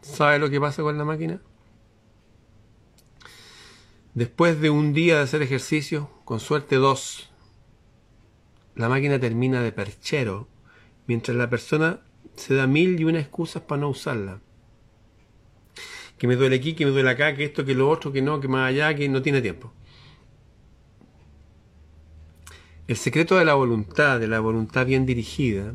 ¿Sabe 0.01 0.39
lo 0.39 0.49
que 0.49 0.59
pasa 0.61 0.81
con 0.81 0.97
la 0.97 1.05
máquina? 1.05 1.41
Después 4.13 4.59
de 4.61 4.69
un 4.69 4.93
día 4.93 5.17
de 5.17 5.23
hacer 5.23 5.41
ejercicio, 5.41 6.09
con 6.25 6.39
suerte 6.39 6.77
dos, 6.77 7.29
la 8.77 8.89
máquina 8.89 9.19
termina 9.19 9.61
de 9.61 9.71
perchero, 9.71 10.47
mientras 11.07 11.35
la 11.35 11.49
persona 11.49 12.01
se 12.35 12.53
da 12.53 12.67
mil 12.67 12.99
y 12.99 13.05
una 13.05 13.19
excusas 13.19 13.63
para 13.63 13.81
no 13.81 13.89
usarla. 13.89 14.39
Que 16.19 16.27
me 16.27 16.35
duele 16.35 16.57
aquí, 16.57 16.73
que 16.75 16.85
me 16.85 16.91
duele 16.91 17.09
acá, 17.09 17.35
que 17.35 17.43
esto, 17.43 17.65
que 17.65 17.73
lo 17.73 17.89
otro, 17.89 18.11
que 18.11 18.21
no, 18.21 18.39
que 18.39 18.47
más 18.47 18.69
allá, 18.69 18.95
que 18.95 19.09
no 19.09 19.21
tiene 19.23 19.41
tiempo. 19.41 19.73
El 22.87 22.97
secreto 22.97 23.35
de 23.35 23.45
la 23.45 23.55
voluntad, 23.55 24.19
de 24.19 24.27
la 24.27 24.39
voluntad 24.39 24.85
bien 24.85 25.07
dirigida, 25.07 25.73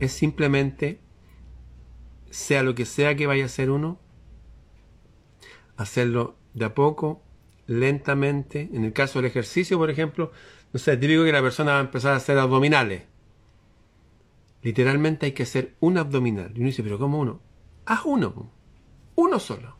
es 0.00 0.12
simplemente, 0.12 1.00
sea 2.30 2.64
lo 2.64 2.74
que 2.74 2.84
sea 2.84 3.14
que 3.14 3.28
vaya 3.28 3.44
a 3.44 3.46
hacer 3.46 3.70
uno, 3.70 4.00
hacerlo 5.76 6.36
de 6.52 6.64
a 6.64 6.74
poco, 6.74 7.23
lentamente. 7.66 8.68
En 8.72 8.84
el 8.84 8.92
caso 8.92 9.18
del 9.18 9.26
ejercicio, 9.26 9.78
por 9.78 9.90
ejemplo, 9.90 10.32
no 10.72 10.78
sé, 10.78 10.96
típico 10.96 11.24
que 11.24 11.32
la 11.32 11.42
persona 11.42 11.72
va 11.72 11.78
a 11.78 11.82
empezar 11.82 12.12
a 12.12 12.16
hacer 12.16 12.38
abdominales. 12.38 13.04
Literalmente 14.62 15.26
hay 15.26 15.32
que 15.32 15.42
hacer 15.42 15.74
un 15.80 15.98
abdominal. 15.98 16.52
Y 16.54 16.58
uno 16.58 16.66
dice, 16.66 16.82
pero 16.82 16.98
¿cómo 16.98 17.18
uno? 17.18 17.40
Haz 17.84 18.00
uno, 18.04 18.50
uno 19.14 19.38
solo. 19.38 19.76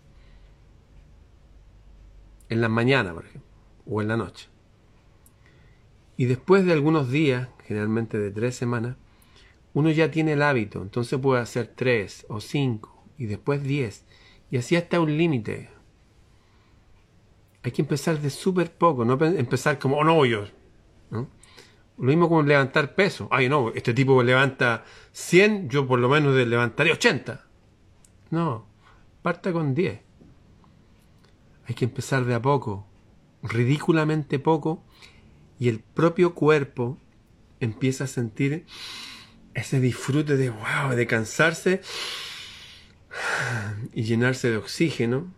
En 2.49 2.61
la 2.61 2.69
mañana, 2.69 3.15
por 3.15 3.25
ejemplo, 3.25 3.51
o 3.87 4.03
en 4.03 4.09
la 4.09 4.17
noche. 4.17 4.49
Y 6.17 6.27
después 6.27 6.65
de 6.65 6.73
algunos 6.73 7.11
días, 7.11 7.49
generalmente 7.65 8.19
de 8.19 8.31
tres 8.31 8.55
semanas, 8.55 8.97
uno 9.73 9.91
ya 9.91 10.11
tiene 10.11 10.35
el 10.35 10.43
hábito, 10.43 10.81
entonces 10.83 11.19
puede 11.19 11.43
hacer 11.43 11.73
tres 11.75 12.25
o 12.29 12.41
cinco 12.41 13.05
y 13.19 13.27
después 13.27 13.63
diez. 13.63 14.05
Y 14.51 14.59
así 14.59 14.77
hasta 14.77 15.01
un 15.01 15.17
límite. 15.17 15.71
Hay 17.65 17.73
que 17.73 17.81
empezar 17.81 18.21
de 18.21 18.29
súper 18.29 18.71
poco, 18.71 19.07
no 19.07 19.15
empezar 19.25 19.79
como, 19.79 19.97
oh 19.97 20.05
no, 20.05 20.25
yo. 20.27 20.45
¿no? 21.11 21.29
Lo 21.97 22.05
mismo 22.05 22.29
como 22.29 22.43
levantar 22.43 22.95
peso. 22.95 23.27
Ay, 23.31 23.49
no, 23.49 23.73
este 23.75 23.95
tipo 23.95 24.23
levanta 24.23 24.85
100, 25.13 25.71
yo 25.71 25.87
por 25.87 25.99
lo 25.99 26.11
menos 26.11 26.35
levantaré 26.35 26.93
80. 26.93 27.43
No, 28.31 28.67
parta 29.23 29.51
con 29.51 29.75
10. 29.75 30.01
Hay 31.67 31.75
que 31.75 31.87
empezar 31.87 32.27
de 32.27 32.35
a 32.35 32.43
poco, 32.43 32.87
ridículamente 33.43 34.39
poco, 34.39 34.85
y 35.59 35.69
el 35.71 35.81
propio 35.81 36.35
cuerpo 36.35 36.99
empieza 37.61 38.05
a 38.05 38.09
sentir 38.09 38.67
ese 39.55 39.81
disfrute 39.81 40.37
de 40.37 40.51
wow, 40.51 40.95
de 40.95 41.07
cansarse 41.07 41.81
y 43.95 44.03
llenarse 44.03 44.51
de 44.51 44.59
oxígeno. 44.59 45.33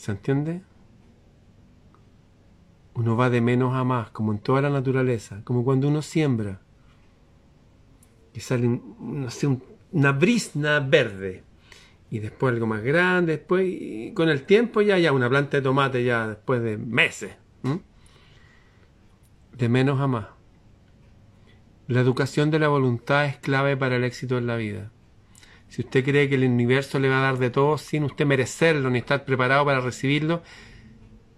¿Se 0.00 0.12
entiende? 0.12 0.62
Uno 2.94 3.18
va 3.18 3.28
de 3.28 3.42
menos 3.42 3.74
a 3.74 3.84
más, 3.84 4.08
como 4.12 4.32
en 4.32 4.38
toda 4.38 4.62
la 4.62 4.70
naturaleza, 4.70 5.42
como 5.44 5.62
cuando 5.62 5.88
uno 5.88 6.00
siembra 6.00 6.62
y 8.32 8.40
sale 8.40 8.80
una 9.92 10.12
brisna 10.12 10.80
verde 10.80 11.44
y 12.10 12.18
después 12.18 12.54
algo 12.54 12.66
más 12.66 12.82
grande, 12.82 13.36
después 13.36 13.66
y 13.68 14.14
con 14.14 14.30
el 14.30 14.44
tiempo 14.44 14.80
ya 14.80 14.98
ya 14.98 15.12
una 15.12 15.28
planta 15.28 15.58
de 15.58 15.62
tomate 15.62 16.02
ya 16.02 16.28
después 16.28 16.62
de 16.62 16.78
meses. 16.78 17.36
De 19.52 19.68
menos 19.68 20.00
a 20.00 20.06
más. 20.06 20.28
La 21.88 22.00
educación 22.00 22.50
de 22.50 22.58
la 22.58 22.68
voluntad 22.68 23.26
es 23.26 23.36
clave 23.36 23.76
para 23.76 23.96
el 23.96 24.04
éxito 24.04 24.38
en 24.38 24.46
la 24.46 24.56
vida. 24.56 24.92
Si 25.70 25.82
usted 25.82 26.04
cree 26.04 26.28
que 26.28 26.34
el 26.34 26.44
universo 26.44 26.98
le 26.98 27.08
va 27.08 27.18
a 27.18 27.22
dar 27.22 27.38
de 27.38 27.48
todo 27.48 27.78
sin 27.78 28.02
usted 28.02 28.26
merecerlo 28.26 28.90
ni 28.90 28.98
estar 28.98 29.24
preparado 29.24 29.64
para 29.64 29.80
recibirlo, 29.80 30.42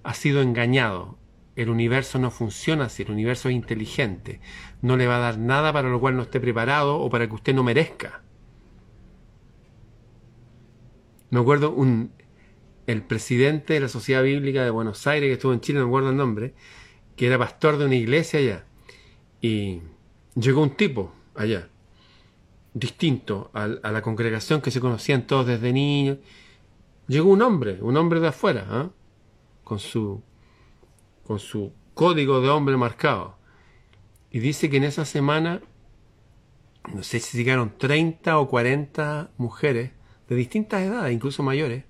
ha 0.02 0.14
sido 0.14 0.40
engañado. 0.40 1.18
El 1.54 1.68
universo 1.68 2.18
no 2.18 2.30
funciona 2.30 2.86
así, 2.86 3.02
el 3.02 3.10
universo 3.10 3.50
es 3.50 3.54
inteligente. 3.54 4.40
No 4.80 4.96
le 4.96 5.06
va 5.06 5.16
a 5.16 5.20
dar 5.20 5.38
nada 5.38 5.70
para 5.74 5.90
lo 5.90 6.00
cual 6.00 6.16
no 6.16 6.22
esté 6.22 6.40
preparado 6.40 6.98
o 6.98 7.10
para 7.10 7.28
que 7.28 7.34
usted 7.34 7.54
no 7.54 7.62
merezca. 7.62 8.22
Me 11.28 11.38
acuerdo 11.38 11.70
un, 11.70 12.12
el 12.86 13.02
presidente 13.02 13.74
de 13.74 13.80
la 13.80 13.88
Sociedad 13.88 14.22
Bíblica 14.22 14.64
de 14.64 14.70
Buenos 14.70 15.06
Aires, 15.06 15.28
que 15.28 15.34
estuvo 15.34 15.52
en 15.52 15.60
Chile, 15.60 15.78
no 15.78 15.84
me 15.84 15.90
acuerdo 15.90 16.08
el 16.08 16.16
nombre, 16.16 16.54
que 17.16 17.26
era 17.26 17.38
pastor 17.38 17.76
de 17.76 17.84
una 17.84 17.96
iglesia 17.96 18.38
allá. 18.40 18.64
Y 19.42 19.82
llegó 20.34 20.62
un 20.62 20.74
tipo 20.74 21.12
allá, 21.34 21.68
distinto 22.74 23.50
a, 23.52 23.66
la 23.66 24.02
congregación 24.02 24.60
que 24.60 24.70
se 24.70 24.80
conocían 24.80 25.26
todos 25.26 25.46
desde 25.46 25.72
niños. 25.72 26.18
Llegó 27.06 27.30
un 27.30 27.42
hombre, 27.42 27.78
un 27.80 27.96
hombre 27.96 28.20
de 28.20 28.28
afuera, 28.28 28.66
¿ah? 28.68 28.90
con, 29.64 29.78
su, 29.78 30.22
con 31.26 31.38
su 31.38 31.72
código 31.94 32.40
de 32.40 32.48
hombre 32.48 32.76
marcado. 32.76 33.36
Y 34.30 34.38
dice 34.38 34.70
que 34.70 34.78
en 34.78 34.84
esa 34.84 35.04
semana, 35.04 35.60
no 36.92 37.02
sé 37.02 37.20
si 37.20 37.36
llegaron 37.36 37.76
30 37.76 38.38
o 38.38 38.48
40 38.48 39.30
mujeres 39.36 39.90
de 40.28 40.36
distintas 40.36 40.82
edades, 40.82 41.12
incluso 41.12 41.42
mayores, 41.42 41.84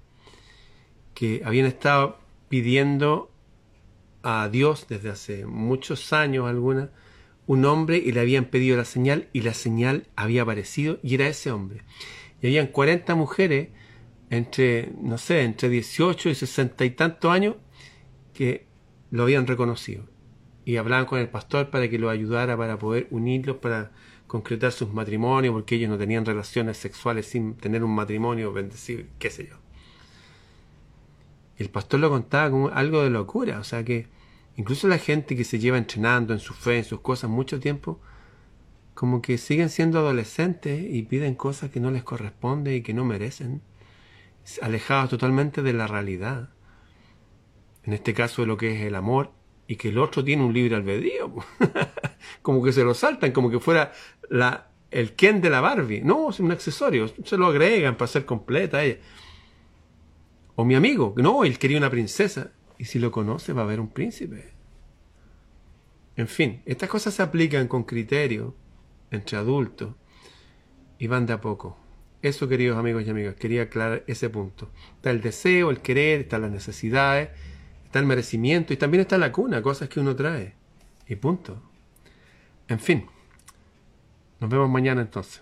que 1.15 1.43
habían 1.45 1.67
estado 1.67 2.19
pidiendo 2.49 3.31
a 4.23 4.49
Dios 4.49 4.87
desde 4.89 5.11
hace 5.11 5.47
muchos 5.47 6.13
años 6.13 6.49
alguna 6.49 6.91
un 7.53 7.65
hombre 7.65 7.99
y 7.99 8.13
le 8.13 8.21
habían 8.21 8.47
pedido 8.47 8.77
la 8.77 8.85
señal 8.85 9.29
y 9.33 9.43
la 9.43 9.53
señal 9.55 10.07
había 10.17 10.43
aparecido 10.43 10.99
y 11.03 11.15
era 11.15 11.29
ese 11.29 11.51
hombre. 11.51 11.83
Y 12.41 12.47
habían 12.47 12.69
40 12.69 13.15
mujeres 13.15 13.69
entre, 14.31 14.91
no 15.01 15.19
sé, 15.19 15.43
entre 15.43 15.69
18 15.69 16.31
y 16.31 16.35
60 16.35 16.85
y 16.85 16.91
tantos 16.91 17.31
años 17.31 17.57
que 18.33 18.67
lo 19.11 19.25
habían 19.25 19.47
reconocido. 19.47 20.05
Y 20.65 20.77
hablaban 20.77 21.07
con 21.07 21.19
el 21.19 21.29
pastor 21.29 21.71
para 21.71 21.89
que 21.91 21.99
lo 21.99 22.09
ayudara 22.09 22.57
para 22.57 22.79
poder 22.79 23.09
unirlos, 23.11 23.57
para 23.59 23.91
concretar 24.27 24.73
sus 24.73 24.93
matrimonios, 24.93 25.53
porque 25.53 25.75
ellos 25.75 25.91
no 25.91 25.99
tenían 25.99 26.25
relaciones 26.25 26.79
sexuales 26.79 27.27
sin 27.27 27.55
tener 27.55 27.85
un 27.85 27.95
matrimonio 27.95 28.53
bendecido, 28.53 29.05
qué 29.19 29.29
sé 29.29 29.49
yo 29.49 29.63
el 31.59 31.71
pastor 31.71 32.01
lo 32.01 32.11
contaba 32.11 32.51
como 32.51 32.69
algo 32.69 33.03
de 33.03 33.11
locura, 33.11 33.59
o 33.59 33.65
sea 33.65 33.85
que 33.85 34.07
incluso 34.57 34.89
la 34.89 34.99
gente 34.99 35.37
que 35.37 35.45
se 35.45 35.59
lleva 35.59 35.79
entrenando 35.79 36.33
en 36.33 36.39
su 36.39 36.55
fe, 36.55 36.79
en 36.79 36.85
sus 36.85 37.01
cosas 37.01 37.31
mucho 37.31 37.61
tiempo, 37.61 38.01
como 38.95 39.23
que 39.23 39.39
siguen 39.39 39.71
siendo 39.71 39.99
adolescentes 39.99 40.85
y 40.89 41.03
piden 41.03 41.35
cosas 41.35 41.71
que 41.71 41.81
no 41.81 41.91
les 41.91 42.05
corresponden 42.05 42.75
y 42.75 42.83
que 42.83 42.95
no 42.95 43.05
merecen, 43.05 43.63
alejados 44.61 45.11
totalmente 45.11 45.63
de 45.63 45.73
la 45.73 45.87
realidad. 45.87 46.51
En 47.85 47.93
este 47.93 48.15
caso 48.15 48.43
de 48.43 48.49
lo 48.49 48.57
que 48.57 48.77
es 48.77 48.83
el 48.83 48.95
amor 48.95 49.33
y 49.67 49.77
que 49.77 49.89
el 49.89 49.99
otro 49.99 50.23
tiene 50.23 50.45
un 50.45 50.53
libre 50.53 50.77
albedrío, 50.77 51.35
como 52.43 52.63
que 52.63 52.73
se 52.73 52.85
lo 52.85 52.95
saltan, 52.95 53.33
como 53.33 53.51
que 53.51 53.59
fuera 53.59 53.93
la, 54.29 54.71
el 54.91 55.15
Ken 55.15 55.41
de 55.41 55.51
la 55.51 55.61
Barbie. 55.61 56.03
No, 56.03 56.31
es 56.31 56.41
un 56.41 56.53
accesorio, 56.53 57.09
se 57.09 57.37
lo 57.37 57.47
agregan 57.47 57.97
para 57.97 58.09
ser 58.09 58.25
completa 58.25 58.85
ella. 58.85 58.99
O 60.55 60.65
mi 60.65 60.75
amigo, 60.75 61.15
no, 61.17 61.45
él 61.45 61.59
quería 61.59 61.79
una 61.79 61.91
princesa. 61.91 62.53
Y 62.83 62.87
si 62.87 62.99
lo 62.99 63.13
conoce, 63.13 63.53
va 63.53 63.61
a 63.61 63.65
haber 63.65 63.79
un 63.79 63.91
príncipe. 63.91 64.55
En 66.17 66.27
fin, 66.27 66.63
estas 66.67 66.89
cosas 66.89 67.15
se 67.15 67.23
aplican 67.23 67.69
con 67.69 67.85
criterio 67.85 68.57
entre 69.13 69.39
adultos 69.39 69.95
y 70.99 71.07
van 71.07 71.25
de 71.25 71.33
a 71.33 71.41
poco. 71.41 71.79
Eso, 72.23 72.49
queridos 72.49 72.77
amigos 72.77 73.05
y 73.07 73.11
amigas, 73.11 73.37
quería 73.37 73.63
aclarar 73.63 74.03
ese 74.09 74.31
punto. 74.31 74.69
Está 74.97 75.13
el 75.13 75.21
deseo, 75.21 75.71
el 75.71 75.79
querer, 75.79 76.23
están 76.23 76.43
las 76.43 76.51
necesidades, 76.51 77.29
está 77.85 78.01
el 78.01 78.07
merecimiento 78.07 78.73
y 78.73 78.77
también 78.77 79.03
está 79.03 79.17
la 79.17 79.31
cuna, 79.31 79.63
cosas 79.63 79.89
que 79.89 80.01
uno 80.01 80.17
trae. 80.17 80.57
Y 81.07 81.15
punto. 81.15 81.63
En 82.67 82.81
fin, 82.81 83.07
nos 84.41 84.51
vemos 84.51 84.69
mañana 84.69 85.03
entonces. 85.03 85.41